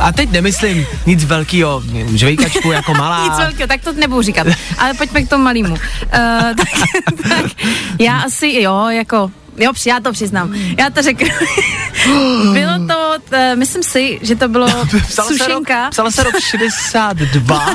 A 0.00 0.12
teď 0.12 0.30
nemyslím 0.30 0.86
nic 1.06 1.24
velkého, 1.24 1.82
žvejkačku 2.14 2.72
jako 2.72 2.94
malá. 2.98 3.24
Nic 3.24 3.38
velkého, 3.38 3.68
tak 3.68 3.80
to 3.80 3.92
nebudu 3.92 4.22
říkat. 4.22 4.46
Ale 4.78 4.94
pojďme 4.94 5.22
k 5.22 5.28
tomu 5.28 5.44
malému. 5.44 5.74
Uh, 5.74 5.78
tak, 6.56 6.68
tak, 7.28 7.44
já 7.98 8.20
asi, 8.20 8.52
jo, 8.62 8.86
jako 8.88 9.30
Jo, 9.56 9.72
já 9.86 10.00
to 10.00 10.12
přiznám. 10.12 10.54
Já 10.78 10.90
to 10.90 11.02
řeknu. 11.02 11.28
bylo 12.52 12.86
to, 12.88 13.14
t, 13.28 13.56
myslím 13.56 13.82
si, 13.82 14.18
že 14.22 14.36
to 14.36 14.48
bylo 14.48 14.66
Psala 15.08 15.28
se 15.28 15.38
rok, 15.38 15.48
sušenka. 15.48 15.90
psala 15.90 16.10
se 16.10 16.22
rok 16.22 16.40
62. 16.40 17.66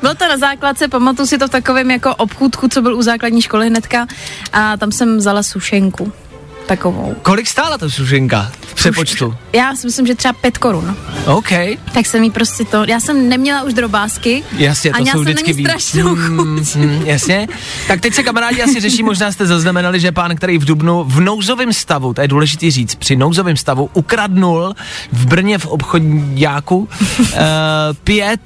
Bylo 0.00 0.14
to 0.14 0.28
na 0.28 0.36
základce, 0.36 0.88
pamatuju 0.88 1.26
si 1.26 1.38
to 1.38 1.48
v 1.48 1.50
takovém 1.50 1.90
jako 1.90 2.14
obchůdku, 2.14 2.68
co 2.68 2.82
byl 2.82 2.96
u 2.96 3.02
základní 3.02 3.42
školy 3.42 3.66
hnedka 3.66 4.06
a 4.52 4.76
tam 4.76 4.92
jsem 4.92 5.18
vzala 5.18 5.42
sušenku. 5.42 6.12
Takovou. 6.68 7.14
Kolik 7.22 7.46
stála 7.46 7.78
ta 7.78 7.88
sušenka 7.90 8.52
v 8.60 8.74
přepočtu? 8.74 9.34
Já 9.52 9.74
si 9.76 9.86
myslím, 9.86 10.06
že 10.06 10.14
třeba 10.14 10.32
pět 10.32 10.58
korun. 10.58 10.96
OK, 11.26 11.48
Tak 11.94 12.06
jsem 12.06 12.22
jí 12.22 12.30
prostě 12.30 12.64
to, 12.64 12.84
já 12.88 13.00
jsem 13.00 13.28
neměla 13.28 13.62
už 13.62 13.74
drobásky 13.74 14.44
jasně, 14.52 14.92
to 14.92 15.06
jsou 15.06 15.20
vždycky 15.20 15.52
víc. 15.52 15.68
strašnou 15.68 16.16
Mm, 16.16 16.56
chuť. 16.64 16.74
mm, 16.76 17.02
jasně. 17.06 17.48
Tak 17.88 18.00
teď 18.00 18.14
se 18.14 18.22
kamarádi 18.22 18.62
asi 18.62 18.80
řeší, 18.80 19.02
možná 19.02 19.32
jste 19.32 19.46
zaznamenali, 19.46 20.00
že 20.00 20.12
pán, 20.12 20.36
který 20.36 20.58
v 20.58 20.64
Dubnu 20.64 21.04
v 21.04 21.20
nouzovém 21.20 21.72
stavu, 21.72 22.14
to 22.14 22.20
je 22.20 22.28
důležitý 22.28 22.70
říct, 22.70 22.94
při 22.94 23.16
nouzovém 23.16 23.56
stavu 23.56 23.90
ukradnul 23.94 24.74
v 25.12 25.26
Brně 25.26 25.58
v 25.58 25.66
obchodňáku 25.66 26.76
uh, 26.78 27.28
pět 28.04 28.40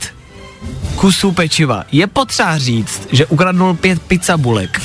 kusů 1.03 1.33
pečiva. 1.33 1.85
Je 1.93 2.07
potřeba 2.07 2.59
říct, 2.59 3.09
že 3.13 3.27
ukradnul 3.27 3.75
pět 3.75 4.03
pizza 4.03 4.37
bulek. 4.37 4.83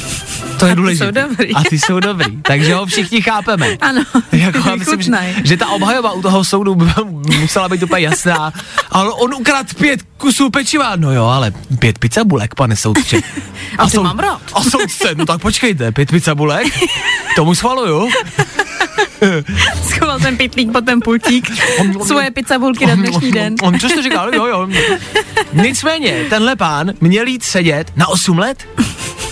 To 0.60 0.66
je 0.66 0.72
A 0.72 0.76
ty 0.76 0.82
důležité. 0.82 1.06
jsou 1.06 1.12
dobrý. 1.12 1.54
A 1.56 1.64
ty 1.70 1.80
jsou 1.80 2.00
dobrý. 2.00 2.38
Takže 2.42 2.76
ho 2.76 2.86
všichni 2.86 3.22
chápeme. 3.22 3.68
Ano, 3.82 4.02
Jako, 4.32 4.60
myslím, 4.78 5.02
že, 5.02 5.12
že 5.44 5.58
ta 5.58 5.68
obhajoba 5.68 6.12
u 6.12 6.22
toho 6.22 6.44
soudu 6.44 6.76
by 6.76 6.86
musela 7.40 7.70
být 7.70 7.84
úplně 7.84 8.02
jasná. 8.02 8.54
Ale 8.92 9.12
on 9.12 9.34
ukradl 9.34 9.70
pět 9.78 10.00
kusů 10.18 10.50
pečiva. 10.50 10.96
No 10.96 11.12
jo, 11.14 11.26
ale 11.26 11.52
pět 11.80 12.00
pizza 12.00 12.24
bulek, 12.24 12.56
pane 12.56 12.76
soudče. 12.76 13.22
A 13.78 13.90
ty 13.90 13.98
mám 14.00 14.20
rád. 14.20 14.42
A 14.54 14.64
soudce, 14.64 15.16
no 15.16 15.26
tak 15.26 15.42
počkejte, 15.42 15.92
pět 15.92 16.12
pizza 16.12 16.36
bulek? 16.36 16.68
Tomu 17.36 17.56
schvaluju. 17.56 18.10
Schoval 19.90 20.20
ten 20.20 20.38
pitlík 20.38 20.72
pod 20.72 20.86
ten 20.86 21.00
pultík. 21.02 21.52
Svoje 22.06 22.32
pizza 22.32 22.60
bulky 22.60 22.86
na 22.86 22.96
dnešní 22.96 23.32
den. 23.32 23.56
On 23.62 23.80
co 23.80 23.90
jste 23.90 24.02
říkal, 24.02 24.36
jo, 24.36 24.46
jo. 24.46 24.68
Nicméně, 25.54 26.26
tenhle 26.30 26.56
pán 26.56 26.92
měl 27.02 27.28
jít 27.28 27.44
sedět 27.44 27.92
na 27.96 28.08
8 28.08 28.40
let 28.40 28.64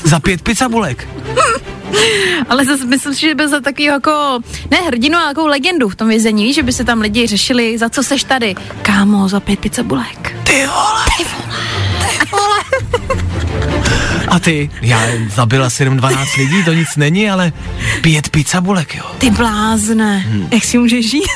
za 0.03 0.19
pět 0.19 0.41
pizza 0.41 0.69
bulek. 0.69 1.07
Ale 2.49 2.65
zase 2.65 2.85
myslím 2.85 3.13
si, 3.13 3.21
že 3.21 3.35
byl 3.35 3.49
za 3.49 3.59
takový 3.59 3.83
jako, 3.83 4.39
ne 4.71 4.77
hrdinu, 4.77 5.17
ale 5.17 5.27
jako 5.27 5.47
legendu 5.47 5.89
v 5.89 5.95
tom 5.95 6.07
vězení, 6.07 6.53
že 6.53 6.63
by 6.63 6.73
se 6.73 6.83
tam 6.83 7.01
lidi 7.01 7.27
řešili, 7.27 7.77
za 7.77 7.89
co 7.89 8.03
seš 8.03 8.23
tady. 8.23 8.55
Kámo, 8.81 9.29
za 9.29 9.39
pět 9.39 9.59
pizza 9.59 9.83
bulek. 9.83 10.35
Ty 10.43 10.53
vole. 10.53 11.03
Ty 11.17 11.23
vole. 11.23 11.54
A 14.35 14.39
ty, 14.39 14.69
já 14.81 15.01
zabil 15.35 15.63
asi 15.63 15.83
jenom 15.83 15.97
12 15.97 16.35
lidí, 16.35 16.63
to 16.63 16.73
nic 16.73 16.95
není, 16.95 17.29
ale 17.29 17.53
pět 18.01 18.29
pizza 18.29 18.61
bulek, 18.61 18.95
jo. 18.95 19.03
Ty 19.17 19.29
blázne, 19.29 20.17
hmm. 20.17 20.47
jak 20.51 20.63
si 20.63 20.77
můžeš 20.77 21.09
žít? 21.09 21.29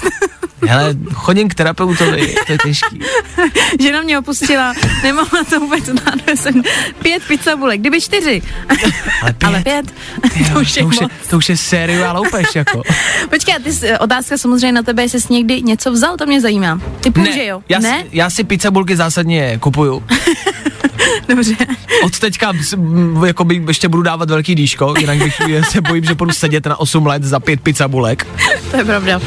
Hele, 0.68 0.96
chodím 1.14 1.50
k 1.50 1.56
terapeutovi, 1.56 2.36
to 2.46 2.52
je 2.52 2.58
těžký. 2.58 3.00
Žena 3.80 4.02
mě 4.02 4.20
opustila, 4.20 4.74
nemohla 5.04 5.44
to 5.44 5.60
vůbec 5.60 5.86
zvládnout, 5.86 6.40
jsem 6.40 6.64
pět 7.02 7.24
pizza 7.28 7.56
bulek, 7.56 7.80
kdyby 7.80 8.02
čtyři. 8.02 8.42
Ale 9.22 9.34
pět, 9.34 9.44
Ale 9.44 9.64
pět, 9.64 9.94
jo, 10.36 10.46
to 10.54 10.60
už 10.60 10.76
je 10.76 10.82
to, 10.84 10.88
už 10.88 11.02
je, 11.02 11.08
to 11.30 11.38
už 11.38 11.50
je 11.50 11.58
sériu 11.58 12.04
a 12.04 12.14
loupež, 12.14 12.56
jako. 12.56 12.82
Počkej, 13.30 13.56
ty 13.64 13.74
jsi, 13.74 13.98
otázka 13.98 14.38
samozřejmě 14.38 14.72
na 14.72 14.84
tebe, 14.84 15.02
jestli 15.02 15.22
jsi 15.22 15.34
někdy 15.34 15.62
něco 15.62 15.92
vzal, 15.92 16.18
to 16.18 16.26
mě 16.26 16.42
zajímá. 16.42 16.82
Ty 17.00 17.14
že 17.34 17.46
jo? 17.46 17.62
Já, 17.70 17.80
ne? 17.80 18.02
Si, 18.02 18.18
já 18.18 18.30
si 18.30 18.44
pizza 18.44 18.72
bulky 18.72 18.96
zásadně 18.96 19.58
kupuju. 19.60 20.04
Dobře. 21.30 21.56
Od 22.06 22.20
teďka 22.20 22.54
m, 22.74 23.24
jakoby 23.26 23.64
ještě 23.68 23.88
budu 23.88 24.04
dávat 24.04 24.30
velký 24.30 24.56
dýško, 24.56 24.94
jinak 25.00 25.18
bych 25.18 25.42
se 25.70 25.82
bojím, 25.82 26.04
že 26.06 26.16
budu 26.16 26.32
sedět 26.32 26.66
na 26.66 26.80
8 26.80 27.06
let 27.06 27.24
za 27.24 27.40
pět 27.40 27.62
pizza 27.62 27.88
bulek. 27.88 28.28
To 28.72 28.78
je 28.78 28.86
pravda. 28.86 29.20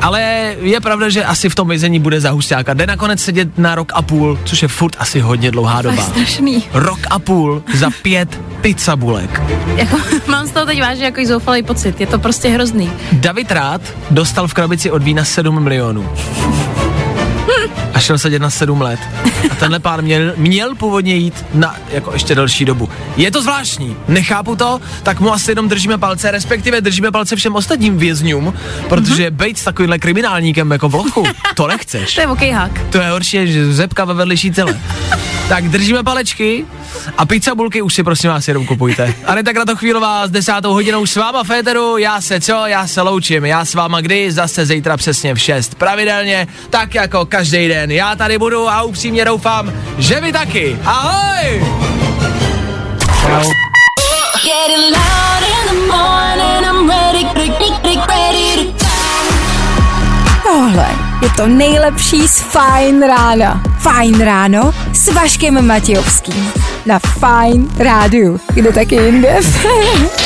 Ale 0.00 0.20
je 0.62 0.80
pravda, 0.80 1.08
že 1.08 1.24
asi 1.24 1.48
v 1.48 1.54
tom 1.54 1.68
vězení 1.68 1.98
bude 2.00 2.20
za 2.20 2.30
husťáka. 2.30 2.74
Jde 2.74 2.86
nakonec 2.86 3.20
sedět 3.20 3.58
na 3.58 3.74
rok 3.74 3.92
a 3.94 4.02
půl, 4.02 4.38
což 4.44 4.62
je 4.62 4.68
furt 4.68 4.96
asi 4.98 5.20
hodně 5.20 5.50
dlouhá 5.50 5.82
To 5.82 5.88
je 5.88 5.92
doba. 5.96 6.02
strašný. 6.08 6.64
Rok 6.72 7.00
a 7.10 7.18
půl 7.18 7.62
za 7.74 7.90
pět 8.02 8.40
pizza 8.60 8.96
bulek. 8.96 9.42
Jako, 9.76 9.96
mám 10.30 10.46
z 10.46 10.50
toho 10.50 10.66
teď 10.66 10.80
vážně 10.80 11.04
jako 11.04 11.20
zoufalý 11.26 11.62
pocit. 11.62 12.00
Je 12.00 12.06
to 12.06 12.18
prostě 12.18 12.48
hrozný. 12.48 12.90
David 13.12 13.52
Rád 13.52 13.80
dostal 14.10 14.48
v 14.48 14.54
krabici 14.54 14.90
od 14.90 15.02
vína 15.02 15.24
7 15.24 15.62
milionů. 15.62 16.08
A 17.94 17.98
šel 17.98 18.18
sedět 18.18 18.38
na 18.38 18.50
7 18.50 18.80
let. 18.80 19.00
A 19.50 19.54
tenhle 19.54 19.78
pán 19.78 20.02
měl, 20.02 20.32
měl 20.36 20.74
původně 20.74 21.14
jít 21.14 21.44
na 21.54 21.76
jako 21.90 22.12
ještě 22.12 22.34
delší 22.34 22.64
dobu. 22.64 22.88
Je 23.16 23.30
to 23.30 23.42
zvláštní, 23.42 23.96
nechápu 24.08 24.56
to, 24.56 24.80
tak 25.02 25.20
mu 25.20 25.32
asi 25.32 25.50
jenom 25.50 25.68
držíme 25.68 25.98
palce, 25.98 26.30
respektive 26.30 26.80
držíme 26.80 27.10
palce 27.10 27.36
všem 27.36 27.54
ostatním 27.54 27.98
vězňům, 27.98 28.54
protože 28.88 29.30
mm-hmm. 29.30 29.46
být 29.46 29.58
s 29.58 29.64
takovýmhle 29.64 29.98
kriminálníkem 29.98 30.70
jako 30.70 30.88
v 30.88 30.94
lochu, 30.94 31.24
to 31.54 31.66
nechceš. 31.66 32.14
To 32.18 32.20
je 32.20 32.26
okejhák. 32.26 32.90
To 32.90 32.98
je 32.98 33.10
horší, 33.10 33.38
než 33.38 33.54
zepka 33.54 34.04
ve 34.04 34.14
vedlejší 34.14 34.52
cele. 34.52 34.80
tak 35.48 35.68
držíme 35.68 36.02
palečky 36.02 36.64
a 37.16 37.26
pizza 37.26 37.54
bulky 37.54 37.82
už 37.82 37.94
si 37.94 38.02
prosím 38.02 38.30
vás 38.30 38.48
jenom 38.48 38.66
kupujte. 38.66 39.14
Aneta 39.26 39.52
Kratochvílová 39.52 40.26
s 40.26 40.30
desátou 40.30 40.72
hodinou 40.72 41.06
s 41.06 41.16
váma 41.16 41.44
Féteru, 41.44 41.98
já 41.98 42.20
se 42.20 42.40
co, 42.40 42.66
já 42.66 42.86
se 42.86 43.02
loučím, 43.02 43.44
já 43.44 43.64
s 43.64 43.74
váma 43.74 44.00
kdy, 44.00 44.32
zase 44.32 44.66
zítra 44.66 44.96
přesně 44.96 45.34
v 45.34 45.38
6. 45.38 45.74
Pravidelně, 45.74 46.46
tak 46.70 46.94
jako 46.94 47.26
každý 47.26 47.68
den. 47.68 47.90
Já 47.90 48.16
tady 48.16 48.38
budu 48.38 48.68
a 48.68 48.82
upřímně 48.82 49.24
doufám, 49.24 49.72
že 49.98 50.20
vy 50.20 50.32
taky. 50.32 50.78
Ahoj! 50.84 51.64
Čau. 53.20 53.50
Getting 54.44 54.96
loud 54.96 55.42
in 55.42 55.64
the 55.66 55.92
morning, 55.92 56.64
I'm 56.64 56.88
ready, 56.88 57.24
ready, 57.34 57.98
ready 58.08 58.72
to 58.72 58.86
Tohle 60.42 60.88
je 61.22 61.30
to 61.30 61.46
nejlepší 61.46 62.28
z 62.28 62.40
Fajn 62.40 63.02
rána. 63.02 63.62
Fajn 63.78 64.20
ráno 64.20 64.74
s 64.92 65.12
Vaškem 65.12 65.66
Matějovským. 65.66 66.52
Na 66.88 66.98
Fajn 66.98 67.68
rádiu. 67.78 68.40
Kde 68.54 68.72
taky 68.72 68.94
jinde? 68.94 69.28